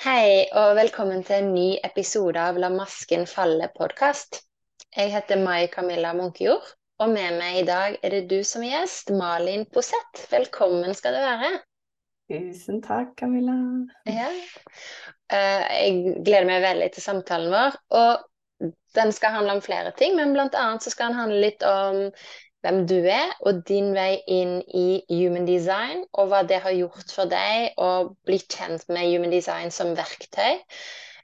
[0.00, 4.38] Hei, og velkommen til en ny episode av La masken falle-podkast.
[4.96, 6.70] Jeg heter Mai Camilla Munkejord,
[7.04, 10.22] og med meg i dag er det du som er gjest, Malin Posett.
[10.32, 11.50] Velkommen skal du være.
[12.32, 13.58] Tusen takk, Camilla.
[14.08, 14.30] Ja.
[15.36, 17.76] Eh, jeg gleder meg veldig til samtalen vår.
[18.00, 21.68] Og den skal handle om flere ting, men blant annet så skal den handle litt
[21.74, 22.06] om
[22.64, 27.12] hvem du er, og din vei inn i human design, og hva det har gjort
[27.14, 27.90] for deg å
[28.28, 30.60] bli kjent med human design som verktøy.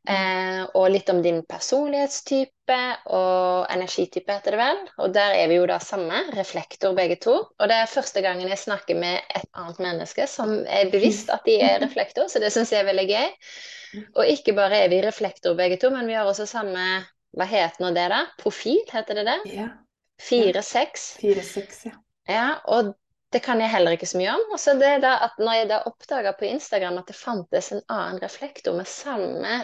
[0.06, 2.78] Eh, og litt om din personlighetstype
[3.10, 4.82] og energitype, heter det vel.
[5.02, 7.34] Og der er vi jo da samme, reflektor begge to.
[7.58, 11.42] Og det er første gangen jeg snakker med et annet menneske som er bevisst at
[11.48, 13.34] de er reflektor, så det syns jeg er veldig gøy.
[14.14, 16.86] Og ikke bare er vi reflektor begge to, men vi har også samme
[17.36, 18.22] Hva heter nå det, da?
[18.40, 19.40] Profil, heter det det?
[19.52, 19.66] Ja.
[20.22, 21.08] Fire-seks.
[21.20, 21.96] Fire-seks, ja.
[22.26, 22.94] Ja, og
[23.32, 24.44] det kan jeg heller ikke så mye om.
[24.54, 27.82] Og så det da at når jeg da oppdaga på Instagram at det fantes en
[27.92, 29.60] annen reflektor med samme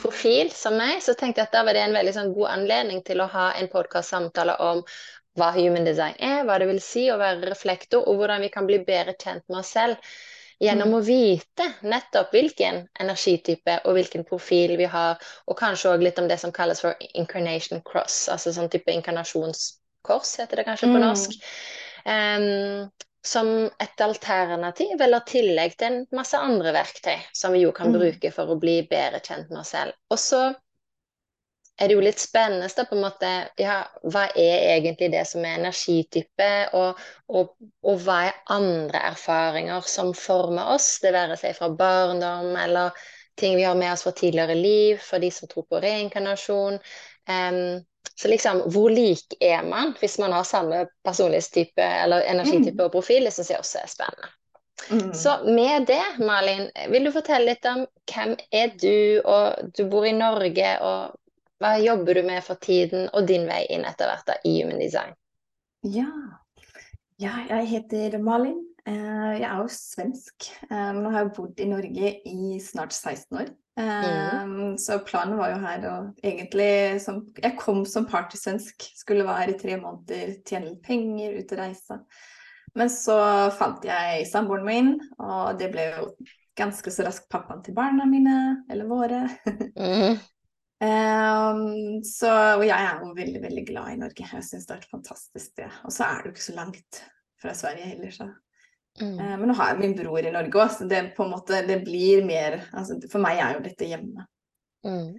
[0.00, 3.02] profil som meg, så tenkte jeg at da var det en veldig sånn god anledning
[3.06, 4.84] til å ha en podkast-samtale om
[5.38, 8.68] hva human design er, hva det vil si å være reflektor, og hvordan vi kan
[8.70, 10.14] bli bedre kjent med oss selv
[10.60, 10.98] gjennom Mm.
[10.98, 16.28] å vite nettopp hvilken energitype og hvilken profil vi har, og kanskje òg litt om
[16.28, 21.06] det som kalles for incarnation cross, altså sånn type inkarnasjonskors, heter det kanskje på Mm.
[21.08, 21.30] norsk.
[22.06, 22.90] Em,
[23.24, 27.92] som et alternativ eller tillegg til en masse andre verktøy som vi jo kan Mm.
[27.92, 29.92] bruke for å bli bedre kjent med oss selv.
[30.10, 30.54] Og så
[31.76, 35.42] er det jo litt spennende da, på en måte, ja, hva er egentlig det som
[35.42, 41.56] er energitype, og, og, og hva er andre erfaringer som former oss, det være seg
[41.58, 42.94] fra barndom eller
[43.40, 46.78] ting vi har med oss fra tidligere liv, for de som tror på reinkarnasjon.
[47.26, 47.82] Um,
[48.14, 52.84] så liksom, hvor lik er man hvis man har samme personlighetstype eller energitype Mm.
[52.84, 53.24] og profil?
[53.24, 54.30] Det syns jeg også er spennende.
[54.90, 55.12] Mm.
[55.14, 60.06] Så med det, Malin, vil du fortelle litt om hvem er du, og du bor
[60.06, 61.14] i Norge, og
[61.62, 64.80] hva jobber du med for tiden, og din vei inn etter hvert da, i human
[64.82, 65.14] design?
[65.82, 66.08] Ja.
[67.20, 68.60] ja, jeg heter Malin.
[68.86, 70.48] Eh, Jeg er jo svensk.
[70.70, 73.52] Eh, Nå har jeg bodd i Norge i snart 16 år.
[73.74, 74.76] Mm.
[74.78, 78.86] Så planen var jo her å egentlig som, Jeg kom som partysvensk.
[79.00, 81.98] Skulle være i tre måneder, tjene penger, ut og reise.
[82.74, 83.16] Men så
[83.54, 84.92] fant jeg samboeren min,
[85.22, 86.06] og det ble jo
[86.58, 89.24] ganske så raskt pappaen til barna mine, eller våre.
[89.74, 90.22] Mhm.
[90.84, 94.26] Ehm, så, og jeg er jo veldig, veldig glad i Norge.
[94.32, 95.76] Jeg syns det er et fantastisk sted.
[95.86, 97.04] Og så er det jo ikke så langt
[97.40, 98.30] fra Sverige heller, så.
[99.00, 99.14] Mm.
[99.18, 101.64] Uh, men nå har jeg min bror i Norge òg, så det på en måte
[101.66, 104.26] det blir mer altså, For meg er jo dette hjemme.
[104.86, 105.16] Mm.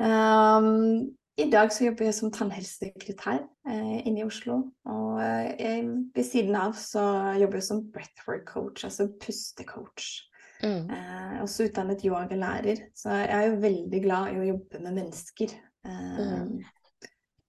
[0.00, 4.62] Um, I dag så jobber jeg som tannhelsesekretær uh, inne i Oslo.
[4.88, 5.84] Og uh, jeg,
[6.16, 7.04] ved siden av så
[7.40, 10.14] jobber jeg som breathwork coach, altså pustecoach.
[10.62, 10.90] Mm.
[10.94, 15.58] Eh, også utdannet yogalærer, så jeg er jo veldig glad i å jobbe med mennesker.
[15.86, 16.62] Eh, Mm.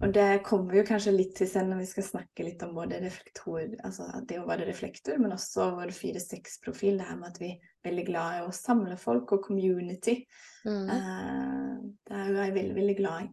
[0.03, 2.73] Og det kommer vi jo kanskje litt til selv når vi skal snakke litt om
[2.75, 6.97] både reflektor, altså det å være reflektor, men også vår 4-6-profil.
[6.99, 10.17] Det her med at vi er veldig glad i å samle folk og community.
[10.65, 10.89] Mm.
[10.97, 11.77] Eh,
[12.09, 13.31] det er jo jeg veldig, veldig glad i.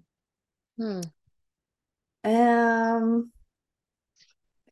[0.84, 1.02] Mm.
[2.30, 3.32] Um,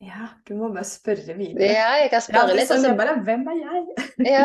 [0.05, 1.73] ja, du må bare spørre videre.
[1.73, 2.69] Ja, jeg kan spørre ja, litt.
[2.71, 4.07] sånn, altså- bare, hvem er jeg?
[4.29, 4.45] Ja,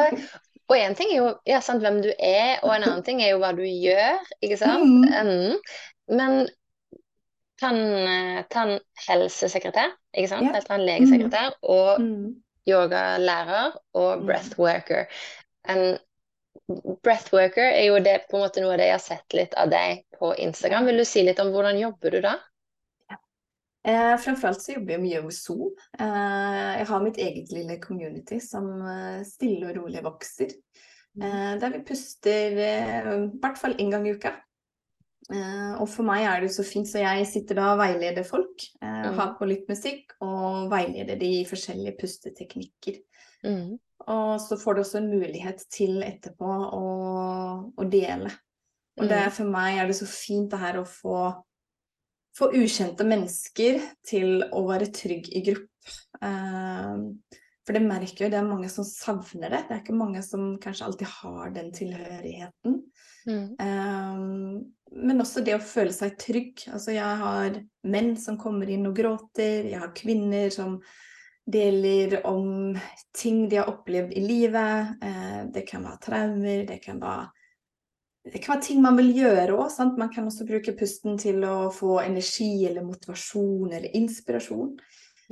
[0.69, 3.33] og en ting er jo ja, sant, hvem du er, og en annen ting er
[3.33, 4.83] jo hva du gjør, ikke sant?
[4.83, 5.27] Mm.
[5.27, 5.57] Mm.
[6.19, 6.37] Men
[7.61, 7.81] tann,
[8.53, 10.47] tannhelsesekretær, ikke sant?
[10.47, 10.55] yeah.
[10.55, 12.35] Eller tannlegesekretær, og Mm.
[12.69, 14.25] yogalærer og Mm.
[14.27, 15.05] breathworker.
[15.69, 15.97] En
[17.03, 19.69] breathworker er jo det på en måte noe av det jeg har sett litt av
[19.69, 20.85] deg på Instagram.
[20.85, 22.37] Vil du si litt om hvordan jobber du da?
[23.85, 25.73] Eh, framfor alt så jobber jeg mye over Zoom.
[25.99, 30.53] Eh, jeg har mitt eget lille community som eh, stille og rolig vokser.
[31.21, 34.31] Eh, der vi puster eh, i hvert fall én gang i uka.
[35.33, 38.65] Eh, og for meg er det så fint, så jeg sitter da og veileder folk.
[38.81, 39.17] Eh, Mm.
[39.19, 43.01] Har på litt musikk og veileder de i forskjellige pusteteknikker.
[43.43, 43.73] Mm.
[44.07, 46.83] Og så får du også en mulighet til etterpå å,
[47.75, 48.31] å dele.
[48.99, 49.31] Og det, Mm.
[49.31, 51.43] for meg er det så fint det her å få,
[52.37, 55.95] få ukjente mennesker til å være trygg i gruppe.
[56.23, 57.07] Ehm,
[57.63, 59.61] for det merker jo, det er mange som savner det.
[59.67, 62.79] Det er ikke mange som kanskje alltid har den tilhørigheten.
[63.29, 63.45] Mm.
[63.63, 64.57] Ehm,
[64.93, 66.65] men også det å føle seg trygg.
[66.73, 70.79] Altså jeg har menn som kommer inn og gråter, jeg har kvinner som
[71.43, 72.77] deler om
[73.15, 74.99] ting de har opplevd i livet.
[75.03, 77.31] Eh, det kan være traumer, det kan være
[78.23, 79.79] det kan være ting man vil gjøre òg.
[79.99, 84.77] Man kan også bruke pusten til å få energi eller motivasjon eller inspirasjon.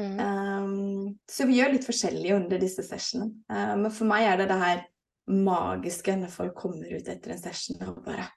[0.02, 0.18] Mm.
[0.20, 3.32] Um, så vi gjør litt forskjellig under disse sessionene.
[3.52, 4.84] Uh, men for meg er det det her
[5.32, 8.28] magiske når folk kommer ut etter en session og bare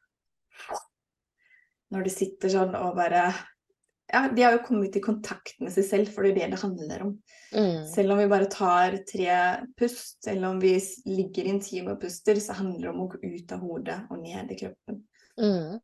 [1.94, 3.26] Når de sitter sånn og bare
[4.12, 6.60] Ja, de har jo kommet i kontakt med seg selv, for det er det det
[6.60, 7.14] handler om.
[7.54, 7.86] Mm.
[7.88, 9.38] Selv om vi bare tar tre
[9.80, 10.74] pust, eller om vi
[11.08, 14.52] ligger intime og puster, så handler det om å gå ut av hodet og ned
[14.52, 15.00] i kroppen.
[15.40, 15.80] Mm.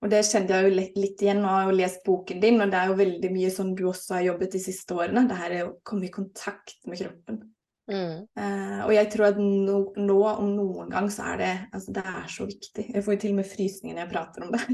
[0.00, 2.72] Og det kjente jeg jo litt, litt igjen når jeg har lest boken din, og
[2.72, 5.26] det er jo veldig mye sånn du også har jobbet de siste årene.
[5.28, 7.42] Det her er å komme i kontakt med kroppen.
[7.90, 8.24] Mm.
[8.38, 12.04] Uh, og jeg tror at nå, nå, om noen gang, så er det Altså, det
[12.06, 12.86] er så viktig.
[12.94, 14.64] Jeg får jo til og med frysninger når jeg prater om det.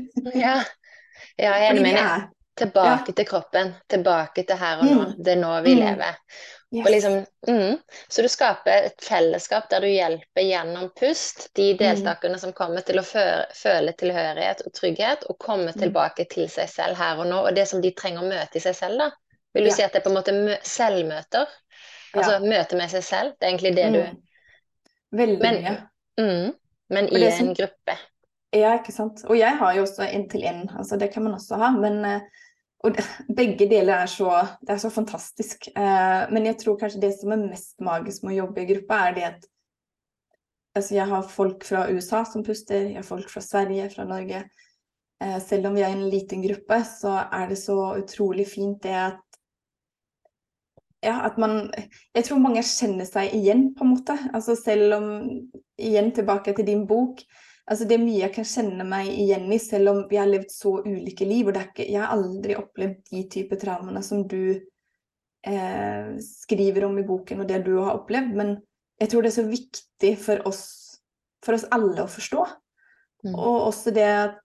[0.45, 0.57] Ja.
[1.41, 2.33] ja, jeg er enig med deg.
[2.57, 5.03] Tilbake til kroppen, tilbake til her og nå.
[5.07, 5.25] Mm.
[5.25, 5.81] Det er nå vi Mm.
[5.81, 6.15] lever.
[6.75, 6.89] yes.
[6.91, 11.79] Liksom, mm, så du skaper et fellesskap der du hjelper gjennom pust de Mm.
[11.79, 15.81] deltakerne som kommer til å fø- føle tilhørighet og trygghet, og komme Mm.
[15.81, 18.61] tilbake til seg selv her og nå, og det som de trenger å møte i
[18.61, 19.11] seg selv, da.
[19.55, 19.75] Vil du Ja.
[19.75, 21.47] si at det er på en måte mø selvmøter?
[22.15, 23.33] Altså møte med seg selv?
[23.41, 24.23] Det er egentlig det du Mm.
[25.15, 25.63] Veldig Men-
[26.19, 26.53] mye.
[26.89, 27.99] Men i som- en gruppe.
[28.53, 29.25] Ja, ikke sant.
[29.29, 32.05] Og jeg har jo også en til en, altså det kan man også ha, men
[32.05, 32.21] eh,
[32.85, 32.99] og
[33.37, 34.31] begge deler er så,
[34.61, 35.69] det er så fantastisk.
[35.73, 39.01] Eh, men jeg tror kanskje det som er mest magisk med å jobbe i gruppa,
[39.09, 39.49] er det at
[40.77, 44.45] altså jeg har folk fra USA som puster, jeg har folk fra Sverige, fra Norge.
[45.25, 48.97] Eh, selv om vi er en liten gruppe, så er det så utrolig fint det
[49.07, 49.23] at
[51.05, 51.71] ja, at man
[52.17, 54.17] Jeg tror mange kjenner seg igjen, på en måte.
[54.35, 55.11] Altså selv om
[55.77, 57.21] Igjen tilbake til din bok.
[57.67, 60.53] Altså Det er mye jeg kan kjenne meg igjen i, selv om vi har levd
[60.55, 61.49] så ulike liv.
[61.49, 64.61] og det ikke, Jeg har aldri opplevd de type traumene som du
[65.47, 68.35] eh, skriver om i boken, og det du har opplevd.
[68.39, 68.57] Men
[69.01, 70.65] jeg tror det er så viktig for oss,
[71.45, 72.47] for oss alle å forstå.
[73.27, 73.35] Mm.
[73.35, 74.39] Og også det at,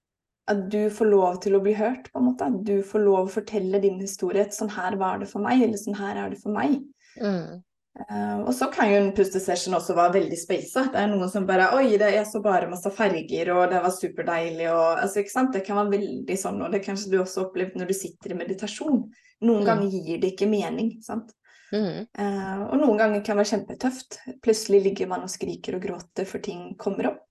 [0.50, 2.50] at du får lov til å bli hørt, på en måte.
[2.50, 4.50] At du får lov å fortelle din historie.
[4.50, 6.79] Sånn her var det for meg, eller sånn her er det for meg.
[7.21, 7.62] Mm.
[7.99, 10.85] Eh, og så kan jo en pustesession også være veldig speisa.
[10.93, 13.91] Det er noen som bare Oi, det er så bare masse farger, og det var
[13.91, 15.51] superdeilig, og altså, ikke sant.
[15.53, 18.39] Det kan være veldig sånn, og det kanskje du også opplevd når du sitter i
[18.39, 19.03] meditasjon.
[19.41, 19.67] Noen Mm.
[19.67, 21.33] ganger gir det ikke mening, sant.
[21.73, 22.07] Mm.
[22.19, 24.17] Uh, og noen ganger kan det være kjempetøft.
[24.44, 27.21] Plutselig ligger man og skriker og gråter for ting kommer opp.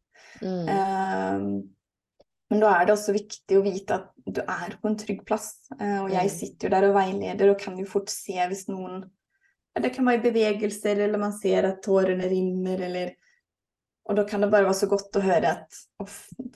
[0.41, 0.69] Mm.
[0.69, 1.63] Uh,
[2.51, 5.53] men da er det også viktig å vite at du er på en trygg plass.
[5.79, 6.37] Og jeg Mm.
[6.37, 9.05] sitter jo der og veileder og kan jo fort se hvis noen
[9.75, 13.15] ja, Det kan være i bevegelser, eller man ser at tårene rinner, eller
[14.11, 16.07] Og da kan det bare være så godt å høre at Å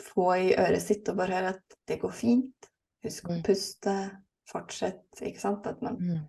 [0.03, 2.67] få i øret sitt og bare høre at det går fint.
[3.05, 3.43] Husk å Mm.
[3.45, 3.95] puste.
[4.51, 5.05] Fortsett.
[5.23, 5.67] Ikke sant?
[5.67, 6.29] At man Mm.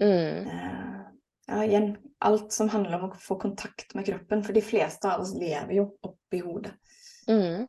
[0.00, 0.46] Mm.
[0.48, 1.00] eh,
[1.48, 1.96] Ja, igjen.
[2.20, 4.42] Alt som handler om å få kontakt med kroppen.
[4.44, 6.72] For de fleste av oss lever jo oppi hodet.
[7.28, 7.66] Mm.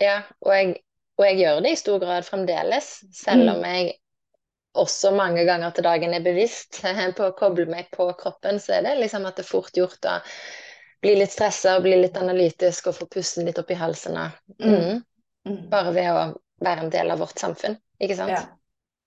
[0.00, 0.80] Ja, og jeg,
[1.18, 3.56] og jeg gjør det i stor grad fremdeles, selv Mm.
[3.56, 3.92] om jeg
[4.74, 6.80] også mange ganger til dagen er bevisst
[7.18, 10.08] på å koble meg på kroppen, så er det liksom at det er fort gjort
[10.10, 10.18] å
[11.04, 14.16] bli litt stressa og bli litt analytisk og få pusten litt opp i halsen.
[14.16, 15.02] og- Mm.
[15.46, 15.68] Mm.
[15.68, 18.30] Bare ved å være en del av vårt samfunn, ikke sant?
[18.30, 18.46] Ja,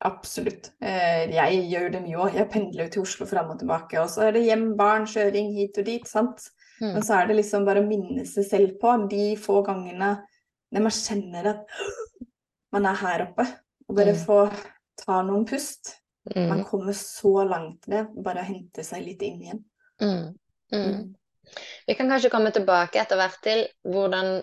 [0.05, 0.69] absolutt.
[0.81, 2.35] Eh, jeg gjør det mye òg.
[2.35, 3.97] Jeg pendler jo til Oslo fram og tilbake.
[3.99, 6.05] Og så er det hjem, barn, kjøring hit og dit.
[6.07, 6.49] sant?
[6.79, 6.93] Mm.
[6.93, 10.11] Men så er det liksom bare å minne seg selv på de få gangene
[10.71, 11.65] når man kjenner at
[12.73, 13.47] man er her oppe.
[13.89, 14.25] Og bare Mm.
[14.27, 14.53] få
[15.05, 15.95] ta noen pust.
[16.35, 16.65] Man Mm.
[16.67, 18.07] kommer så langt ved.
[18.23, 19.63] Bare å hente seg litt inn igjen.
[20.01, 20.35] Mm.
[20.71, 20.83] Mm.
[20.83, 21.15] Mm.
[21.87, 24.41] Vi kan kanskje komme tilbake etter hvert til hvordan,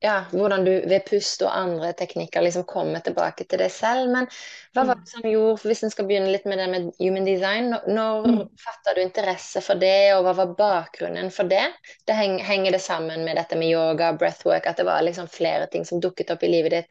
[0.00, 4.12] ja, hvordan du ved pust og andre teknikker liksom kommer tilbake til deg selv.
[4.14, 4.28] Men
[4.74, 5.02] hva var Mm.
[5.02, 8.48] det som gjorde, hvis en skal begynne litt med det med human design, når Mm.
[8.56, 11.72] fatta du interesse for det, og hva var bakgrunnen for det?
[12.06, 15.66] det heng, henger det sammen med dette med yoga, breathwork, at det var liksom flere
[15.66, 16.86] ting som dukket opp i livet ditt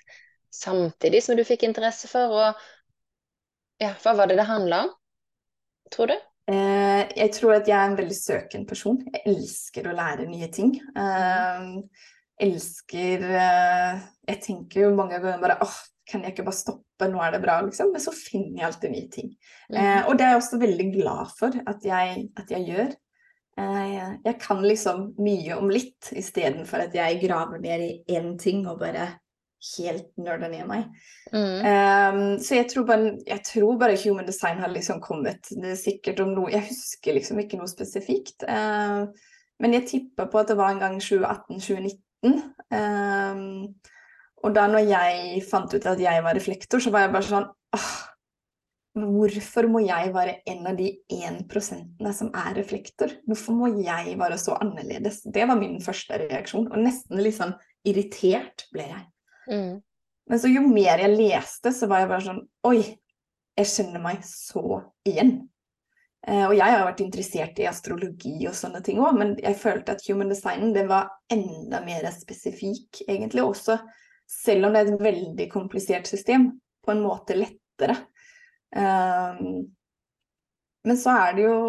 [0.51, 2.27] samtidig som du fikk interesse for?
[2.27, 2.56] Og
[3.84, 4.94] ja, hva var det det handla om,
[5.94, 6.18] tror du?
[6.48, 9.00] Eh, jeg tror at jeg er en veldig søkende person.
[9.12, 10.78] Jeg elsker å lære nye ting.
[10.96, 11.66] Eh,
[12.48, 17.20] elsker eh, Jeg tenker jo mange ganger bare åh, kan jeg ikke bare stoppe, nå
[17.20, 17.92] er det bra, liksom.
[17.92, 19.34] Men så finner jeg alltid nye ting.
[19.74, 22.96] Eh, og det er jeg også veldig glad for at jeg, at jeg gjør.
[23.60, 28.64] Eh, jeg kan liksom mye om litt, istedenfor at jeg graver ned i én ting
[28.70, 29.10] og bare
[29.78, 30.86] helt nerden i meg.
[31.34, 31.66] Mm.
[31.66, 35.50] Um, så jeg tror, bare, jeg tror bare human design har liksom kommet.
[35.50, 38.46] Det er sikkert om noe Jeg husker liksom ikke noe spesifikt.
[38.48, 39.10] Uh,
[39.64, 42.42] men jeg tipper på at det var en gang 2018-2019.
[42.74, 43.74] Um,
[44.46, 47.50] og da når jeg fant ut at jeg var reflektor, så var jeg bare sånn
[47.78, 47.90] åh,
[48.98, 53.12] Hvorfor må jeg være en av de 1 prosentene som er reflektor?
[53.30, 55.22] Hvorfor må jeg være så annerledes?
[55.22, 56.66] Det var min første reaksjon.
[56.72, 57.54] Og nesten litt sånn
[57.86, 59.04] irritert ble jeg.
[59.50, 59.77] Mm.
[60.27, 62.82] Men så jo mer jeg leste, så var jeg bare sånn Oi,
[63.58, 65.38] jeg kjenner meg så igjen.
[66.27, 69.96] Eh, og jeg har vært interessert i astrologi og sånne ting òg, men jeg følte
[69.96, 73.46] at human design det var enda mer spesifikk, egentlig.
[73.46, 73.77] Også
[74.27, 76.51] selv om det er et veldig komplisert system,
[76.84, 77.96] på en måte lettere.
[78.75, 79.68] Um,
[80.88, 81.60] men så er det jo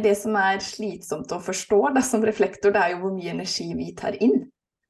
[0.00, 3.70] det som er slitsomt å forstå da, som reflektor, det er jo hvor mye energi
[3.76, 4.44] vi tar inn.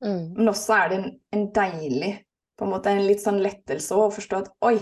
[0.05, 0.33] Mm.
[0.37, 2.15] Men også er det en, en, deilig,
[2.59, 4.77] på en måte en litt sånn lettelse å forstå at oi,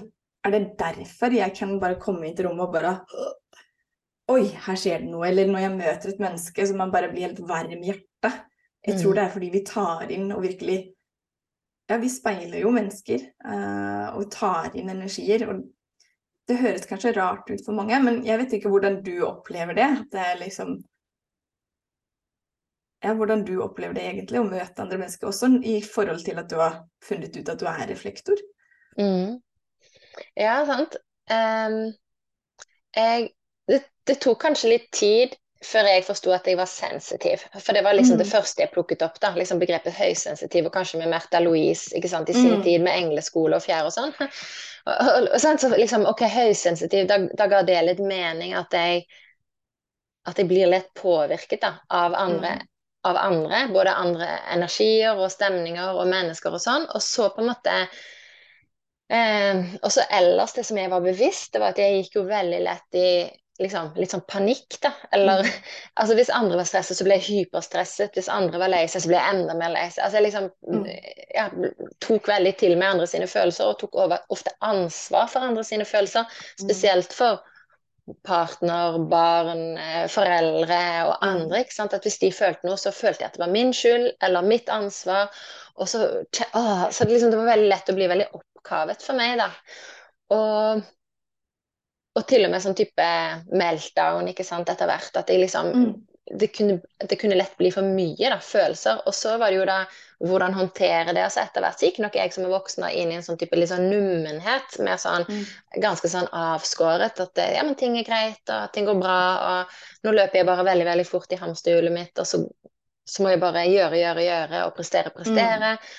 [0.47, 3.01] er det derfor jeg kan bare komme inn i et rom og bare
[4.29, 5.25] Oi, her skjer det noe.
[5.25, 8.43] Eller når jeg møter et menneske så man bare blir helt varm i hjertet.
[8.85, 9.17] Jeg tror mm.
[9.17, 10.79] det er fordi vi tar inn og virkelig
[11.89, 15.47] Ja, vi speiler jo mennesker uh, og tar inn energier.
[15.49, 15.63] Og
[16.45, 19.89] det høres kanskje rart ut for mange, men jeg vet ikke hvordan du opplever det.
[20.13, 20.77] Det er liksom
[23.05, 26.49] ja, hvordan du opplever det egentlig, å møte andre mennesker også, i forhold til at
[26.51, 28.41] du har funnet ut at du er reflektor.
[28.99, 29.39] Mm.
[30.39, 30.97] Ja, sant.
[31.31, 31.93] Um,
[32.97, 33.29] jeg,
[33.71, 37.45] det, det, tok kanskje litt tid før jeg forsto at jeg var sensitiv.
[37.55, 38.23] For det var liksom mm.
[38.23, 39.21] det første jeg plukket opp.
[39.23, 42.65] da, liksom Begrepet høysensitiv, og kanskje med Märtha Louise ikke sant, i sin mm.
[42.67, 44.15] tid med engleskole og fjær og sånn.
[44.89, 49.03] Og, og, og, så liksom, ok, høysensitiv, da, da, ga det litt mening at jeg
[50.31, 52.71] at jeg blir lett påvirket da, av andre, mm.
[53.09, 53.65] Av andre.
[53.75, 56.87] Både andre energier og stemninger og mennesker og sånn.
[56.95, 57.83] Og så på en måte
[59.09, 62.27] Eh, og så ellers, det som jeg var bevisst, det var at jeg gikk jo
[62.29, 63.11] veldig lett i
[63.59, 64.93] liksom, litt sånn panikk, da.
[65.17, 65.53] Eller mm.
[66.01, 68.15] altså hvis andre var stresset, så ble jeg hyperstresset.
[68.19, 70.05] Hvis andre var lei seg, så ble jeg enda mer lei seg.
[70.05, 70.89] Altså jeg liksom mm.
[71.35, 71.49] ja,
[72.05, 75.89] tok veldig til med andre sine følelser, og tok over, ofte ansvar for andre sine
[75.89, 76.29] følelser.
[76.29, 76.67] Mm.
[76.67, 77.41] Spesielt for
[78.27, 81.63] partner, barn, eh, foreldre og andre.
[81.63, 81.95] ikke sant?
[81.97, 84.69] At hvis de følte noe, så følte jeg at det var min skyld eller mitt
[84.73, 85.33] ansvar.
[85.79, 89.19] Og så, å, så det, liksom, det var veldig lett å bli veldig oppkavet for
[89.19, 89.51] meg, da.
[90.35, 90.85] Og,
[92.19, 93.09] og til og med sånn type
[93.53, 95.15] meltdown ikke sant, etter hvert.
[95.21, 95.89] At jeg liksom mm.
[96.35, 99.05] det, kunne, det, kunne, lett bli for mye da, følelser.
[99.07, 99.83] Og så var det jo da
[100.25, 101.27] hvordan håndtere det.
[101.31, 103.59] Så Etter hvert så gikk nok jeg som er voksen inn i en sånn type
[103.59, 104.79] litt sånn nummenhet.
[104.85, 105.45] Mer sånn mm.
[105.85, 107.23] ganske sånn avskåret.
[107.23, 109.21] At ja, men ting er greit, og ting går bra.
[109.53, 112.43] Og nå løper jeg bare veldig, veldig fort i hamsterhjulet mitt, og så,
[113.09, 115.77] så må jeg bare gjøre, gjøre, gjøre og prestere, prestere.
[115.79, 115.97] Mm.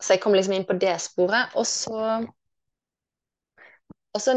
[0.00, 1.54] Så jeg kom liksom inn på det sporet.
[1.60, 2.20] Og så
[4.10, 4.32] og så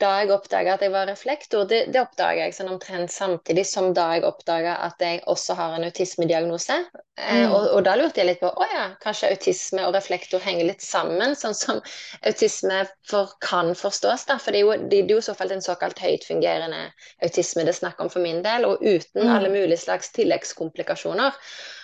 [0.00, 3.90] da jeg oppdaga at jeg var reflektor, det, det oppdaga jeg sånn omtrent samtidig som
[3.92, 6.78] da jeg oppdaga at jeg også har en autismediagnose.
[7.18, 7.52] Eh, mm.
[7.52, 10.84] og, og, da lurte jeg litt på å ja, kanskje autisme og reflektor henger litt
[10.84, 11.82] sammen, sånn som
[12.24, 12.80] autisme
[13.10, 14.24] for, kan forstås.
[14.30, 16.86] da, For det er jo, det, det er jo i så fall en såkalt høytfungerende
[17.26, 19.34] autisme det er snakk om for min del, og uten mm.
[19.34, 21.36] alle mulige slags tilleggskomplikasjoner.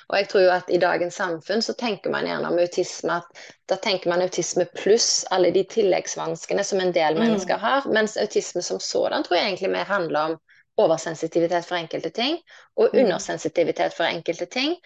[0.08, 3.44] Og jeg tror jo at i dagens samfunn så tenker man gjerne om autisme at
[3.70, 7.23] da tenker man autisme pluss alle de tilleggsvanskene som en del mm.
[7.25, 7.88] mennesker har.
[7.88, 10.38] Mens autisme som sådan tror jeg egentlig mer handler om
[10.84, 12.38] oversensitivitet for enkelte ting
[12.76, 13.00] og mm.
[13.04, 14.76] undersensitivitet for enkelte ting.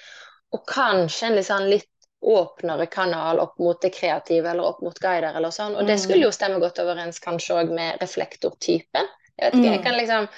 [0.54, 4.96] Og kanskje en litt, sånn litt åpnere kanal opp mot det kreative eller opp mot
[4.98, 5.76] guider eller sånn.
[5.76, 6.02] Og det mm.
[6.02, 9.10] skulle jo stemme godt overens kanskje òg med reflektortypen.
[9.38, 10.30] Jeg vet ikke, jeg kan liksom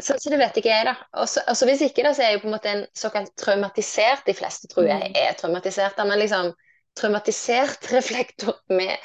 [0.00, 0.94] så, så, det vet ikke jeg, da.
[1.20, 4.24] Og så hvis ikke, da, så er jeg jo på en måte en såkalt traumatisert
[4.24, 5.18] De fleste tror jeg mm.
[5.20, 6.54] er traumatisert, da, men liksom
[6.96, 8.96] traumatisert reflektor med,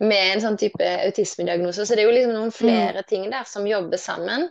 [0.00, 1.86] med en sånn type autismediagnose.
[1.86, 3.08] Så det er jo liksom noen flere mm.
[3.10, 4.48] ting der som jobber sammen.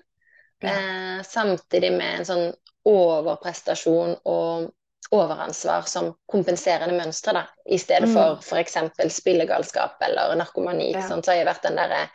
[0.63, 0.72] Ja.
[0.72, 2.48] Eh, samtidig med en sånn
[2.86, 4.72] overprestasjon og
[5.15, 7.43] overansvar som kompenserende mønstre, da.
[7.65, 8.15] I stedet mm.
[8.15, 8.77] for f.eks.
[9.13, 10.91] spillegalskap eller narkomani.
[10.95, 11.05] Ja.
[11.07, 12.07] Så har jeg vært den derre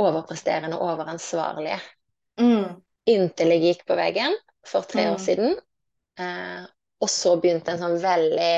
[0.00, 1.78] overpresterende og overansvarlige.
[2.40, 2.80] Mm.
[3.10, 4.34] Inntil jeg gikk på veggen
[4.66, 5.24] for tre år mm.
[5.24, 5.58] siden.
[6.20, 6.64] Eh,
[7.04, 8.54] og så begynte en sånn veldig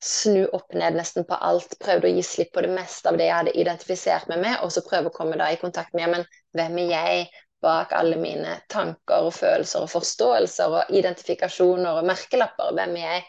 [0.00, 1.76] snu opp ned nesten på alt.
[1.82, 4.72] Prøvde å gi slipp på det meste av det jeg hadde identifisert meg med, og
[4.72, 8.54] så prøve å komme da i kontakt med men hvem er jeg bak alle mine
[8.72, 12.72] tanker og følelser og forståelser og identifikasjoner og merkelapper?
[12.76, 13.26] Hvem er jeg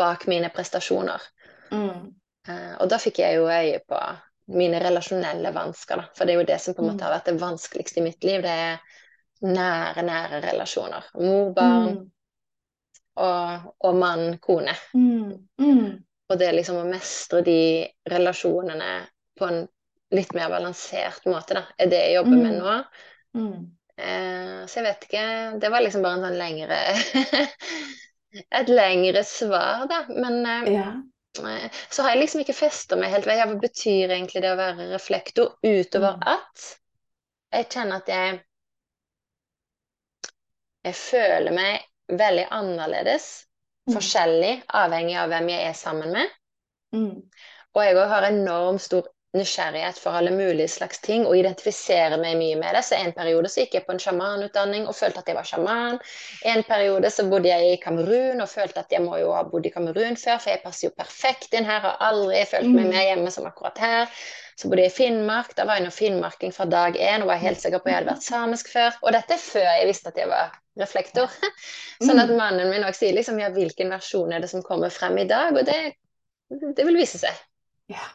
[0.00, 1.26] bak mine prestasjoner?
[1.72, 2.14] Mm.
[2.48, 4.00] Eh, og da fikk jeg jo øye på
[4.56, 6.00] mine relasjonelle vansker.
[6.00, 6.14] Da.
[6.16, 7.06] For det er jo det som på en måte mm.
[7.08, 8.44] har vært det vanskeligste i mitt liv.
[8.46, 8.85] Det er
[9.44, 11.08] nære, nære relasjoner.
[11.20, 12.02] Mor, barn mm.
[13.24, 14.74] og, og mann, kone.
[14.94, 15.32] Mm.
[15.60, 15.88] Mm.
[16.28, 17.60] Og det liksom å mestre de
[18.10, 18.92] relasjonene
[19.38, 19.64] på en
[20.14, 22.60] litt mer balansert måte, da, er det jeg jobber med mm.
[22.62, 22.76] nå.
[23.36, 23.66] Mm.
[23.96, 25.24] Eh, så jeg vet ikke
[25.60, 26.76] Det var liksom bare en sånn lengre
[28.60, 30.02] Et lengre svar, da.
[30.12, 30.90] Men eh, ja
[31.90, 34.90] så har jeg liksom ikke festa meg helt ved hva betyr egentlig det å være
[34.92, 36.66] reflektor, utover at
[37.54, 38.38] jeg kjenner at jeg
[40.86, 43.26] Jeg føler meg veldig annerledes,
[43.88, 43.96] mm.
[43.96, 46.34] forskjellig, avhengig av hvem jeg er sammen med.
[46.94, 47.16] Mm.
[47.74, 52.38] Og jeg òg har enormt stor nysgjerrighet for alle mulige slags ting og identifiserer meg
[52.40, 52.82] mye med det.
[52.86, 56.00] Så en periode så gikk jeg på en sjamanutdanning og følte at jeg var sjaman.
[56.52, 59.68] En periode så bodde jeg i Kamerun og følte at jeg må jo ha bodd
[59.68, 61.84] i Kamerun før, for jeg passer jo perfekt inn her.
[61.84, 62.92] Har aldri følt meg mm.
[62.96, 64.12] mer hjemme som akkurat her.
[64.56, 65.52] Så bodde jeg i Finnmark.
[65.56, 67.98] Da var jeg nå finnmarking fra dag én og var helt sikker på at jeg
[68.00, 68.96] hadde vært samisk før.
[69.04, 71.32] Og dette er før jeg visste at jeg var reflektor.
[72.06, 72.38] Sånn at mm.
[72.40, 75.52] mannen min også sier liksom ja, hvilken versjon er det som kommer frem i dag?
[75.52, 75.80] Og det,
[76.48, 77.44] det vil vise seg.
[77.92, 78.06] Ja.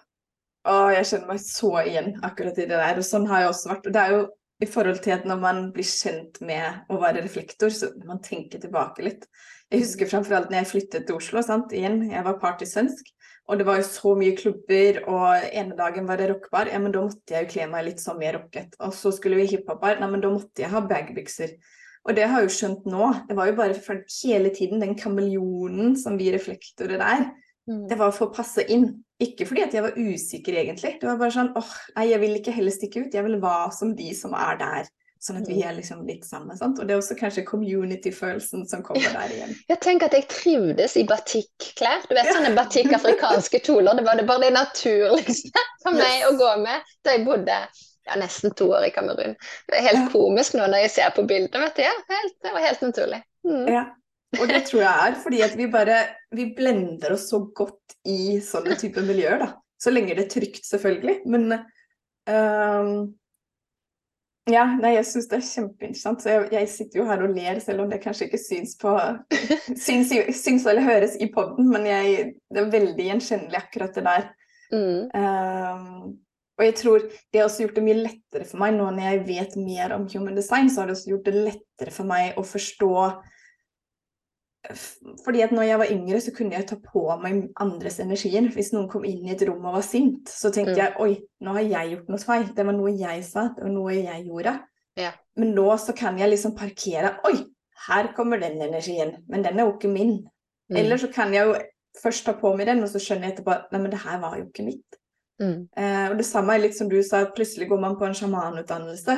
[0.70, 3.00] Og jeg kjenner meg så igjen akkurat i det der.
[3.02, 3.90] Og sånn har jeg også vært.
[3.90, 4.22] Det er jo
[4.62, 8.62] i forhold til at når man blir kjent med å være reflektor, så man tenker
[8.62, 9.26] tilbake litt.
[9.72, 11.42] Jeg husker framfor alt når jeg flyttet til Oslo.
[11.46, 11.74] sant?
[11.74, 13.10] Igjen, jeg var partysvensk.
[13.50, 16.70] Og det var jo så mye klubber, og ene dagen var det rockebar.
[16.72, 18.78] Ja, men da måtte jeg jo kle meg litt sånn mer rocket.
[18.86, 19.98] Og så skulle vi hiphop-bar.
[20.00, 21.56] Nei, men da måtte jeg ha bagbykser.
[22.06, 23.10] Og det har jeg jo skjønt nå.
[23.30, 27.28] Det var jo bare for hele tiden den kameleonen som vi reflektorer er.
[27.70, 27.86] Mm.
[27.90, 28.88] Det var for å passe inn.
[29.22, 30.96] Ikke fordi at jeg var usikker, egentlig.
[31.02, 33.14] Det var bare sånn åh, nei, jeg vil ikke heller stikke ut.
[33.14, 34.90] Jeg vil være som de som er der.
[35.22, 35.66] Sånn at vi mm.
[35.70, 36.58] er liksom litt sammen.
[36.58, 36.80] Sant?
[36.82, 39.54] Og det er også kanskje community-følelsen som kommer der igjen.
[39.70, 42.08] Jeg tenker at jeg trivdes i batikklær.
[42.10, 44.00] Du vet sånne batikk afrikanske kjoler.
[44.00, 46.26] Det var det bare det naturligste for meg yes.
[46.26, 47.60] å gå med da jeg bodde
[48.10, 49.38] ja, nesten to år i Kamerun.
[49.70, 51.62] Det er helt komisk nå når jeg ser på bildet.
[51.68, 51.86] vet du.
[51.86, 53.22] Ja, helt, det var helt naturlig.
[53.46, 53.66] Mm.
[53.70, 53.86] Ja.
[54.40, 56.02] Og det tror jeg er fordi at vi bare
[56.34, 59.50] vi blender oss så godt i sånne typer miljøer, da.
[59.82, 61.22] Så lenge det er trygt, selvfølgelig.
[61.30, 61.48] Men
[62.30, 62.92] um,
[64.50, 66.24] ja, nei, jeg syns det er kjempeinteressant.
[66.24, 68.94] Så jeg, jeg, sitter jo her og ler, selv om det kanskje ikke syns, på,
[69.86, 74.28] syns, syns eller høres i poden, men jeg, det er veldig gjenkjennelig akkurat det der.
[74.72, 75.10] Mm.
[75.18, 76.12] Um,
[76.60, 79.22] og jeg tror det har også gjort det mye lettere for meg nå når jeg
[79.28, 82.44] vet mer om human design, så har det også gjort det lettere for meg å
[82.46, 82.92] forstå
[85.26, 88.46] fordi at når jeg var yngre, så kunne jeg ta på meg andres energier.
[88.54, 90.82] Hvis noen kom inn i et rom og var sint, så tenkte mm.
[90.82, 92.46] jeg oi, nå har jeg gjort noe feil.
[92.58, 94.56] Det var noe jeg sa, det var noe jeg gjorde.
[95.00, 95.12] Ja.
[95.40, 97.16] Men nå så kan jeg liksom parkere.
[97.28, 97.36] Oi,
[97.88, 99.16] her kommer den energien.
[99.32, 100.20] Men den er jo ikke min.
[100.70, 100.82] Mm.
[100.84, 101.58] Eller så kan jeg jo
[102.02, 104.38] først ta på meg den, og så skjønner jeg etterpå nei, men det her var
[104.38, 105.00] jo ikke mitt.
[105.42, 105.66] Mm.
[105.74, 108.16] Eh, og det samme er litt som du sa, at plutselig går man på en
[108.16, 109.18] sjamanutdannelse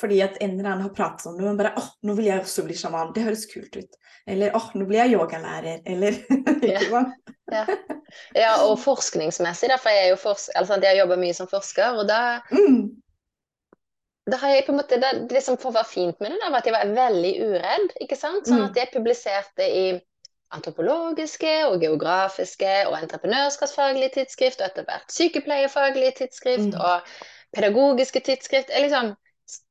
[0.00, 1.44] fordi at en eller annen har pratet om det.
[1.44, 3.12] men bare åh, nå vil jeg også bli sjaman.
[3.14, 3.98] Det høres kult ut.
[4.30, 5.82] Eller åh, nå blir jeg yogalærer.
[5.84, 6.18] Eller
[6.72, 7.04] ja.
[7.52, 7.64] ja.
[8.36, 8.50] ja.
[8.64, 12.40] og forskningsmessig, derfor jeg er jo forsk altså, jeg jobber mye som forsker, og da
[12.52, 12.82] mm.
[14.30, 16.60] Da har jeg på en måte, det, det som får være fint med det, var
[16.60, 17.94] at jeg var veldig uredd.
[18.04, 18.46] ikke sant?
[18.46, 18.78] Sånn at mm.
[18.78, 19.84] jeg publiserte i
[20.54, 26.78] antropologiske og geografiske og entreprenørskapsfaglige tidsskrift, og etter hvert sykepleierfaglige tidsskrift mm.
[26.78, 27.10] og
[27.56, 28.70] pedagogiske tidsskrift.
[28.70, 29.14] Jeg liksom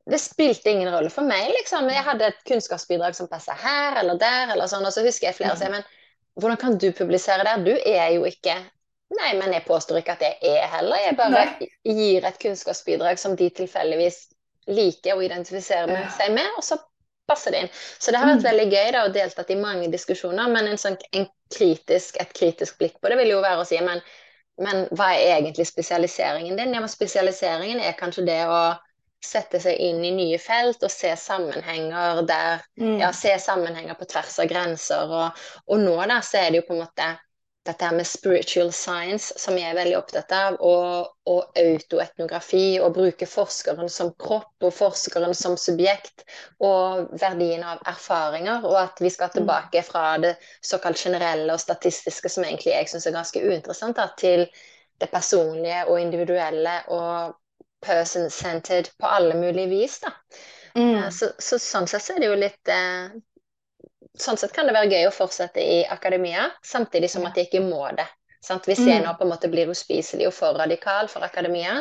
[0.10, 1.88] det spilte ingen rolle for meg, liksom.
[1.94, 5.38] Jeg hadde et kunnskapsbidrag som passa her eller der, eller sånn, og så husker jeg
[5.38, 5.86] flere sier men
[6.40, 7.64] hvordan kan du publisere der?
[7.66, 8.58] Du er jo ikke
[9.10, 11.00] Nei, men jeg påstår ikke at jeg er heller.
[11.02, 11.68] Jeg bare Nei.
[11.98, 14.20] gir et kunnskapsbidrag som de tilfeldigvis
[14.70, 16.78] liker å identifisere med seg med, og så
[17.30, 17.72] passer det inn.
[17.74, 18.48] Så det har vært mm.
[18.48, 22.78] veldig gøy da, å deltatt i mange diskusjoner, men en sånn, en kritisk, et kritisk
[22.78, 24.02] blikk på det vil jo være å si men,
[24.62, 26.78] men hva er egentlig spesialiseringen din?
[26.78, 28.62] Ja, men spesialiseringen er kanskje det å
[29.26, 33.00] sette seg inn i nye felt og se sammenhenger der mm.
[33.02, 35.12] Ja, se sammenhenger på tvers av grenser.
[35.12, 37.10] Og, og nå da, så er det jo på en måte
[37.68, 42.96] dette her med spiritual science som jeg er veldig opptatt av, og, og autoetnografi, og
[42.96, 46.24] bruke forskeren som kropp og forskeren som subjekt,
[46.64, 49.36] og verdien av erfaringer, og at vi skal mm.
[49.38, 50.34] tilbake fra det
[50.66, 54.48] såkalt generelle og statistiske, som egentlig jeg syns er ganske uinteressant, da, til
[55.00, 57.36] det personlige og individuelle og
[57.86, 60.00] person-centered på alle mulige vis.
[60.04, 60.14] da.
[60.76, 60.96] Mm.
[60.96, 63.18] Eh, så, så, sånn sett så er det jo litt eh,
[64.20, 67.62] Sånn sett kan det være gøy å fortsette i akademia, samtidig som at jeg ikke
[67.64, 68.04] må det.
[68.44, 68.66] Sant?
[68.68, 69.06] Hvis jeg mm.
[69.06, 71.78] nå på en måte blir uspiselig og for radikal for akademia,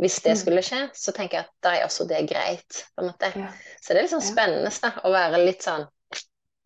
[0.00, 0.38] hvis det mm.
[0.40, 2.84] skulle skje, så tenker jeg at da er også det greit.
[2.94, 3.32] på en måte.
[3.36, 3.50] Ja.
[3.80, 5.84] Så det er litt sånn spennende da, å være litt sånn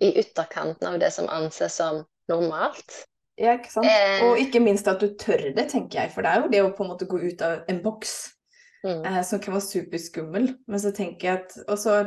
[0.04, 3.02] i ytterkanten av det som anses som normalt.
[3.36, 3.88] Ja, ikke sant.
[3.88, 6.12] Eh, og ikke minst at du tør det, tenker jeg.
[6.14, 8.16] For det er jo det å på en måte gå ut av en boks
[8.86, 9.02] mm.
[9.04, 10.48] eh, som kan være superskummel.
[10.70, 11.98] Men så tenker jeg at også,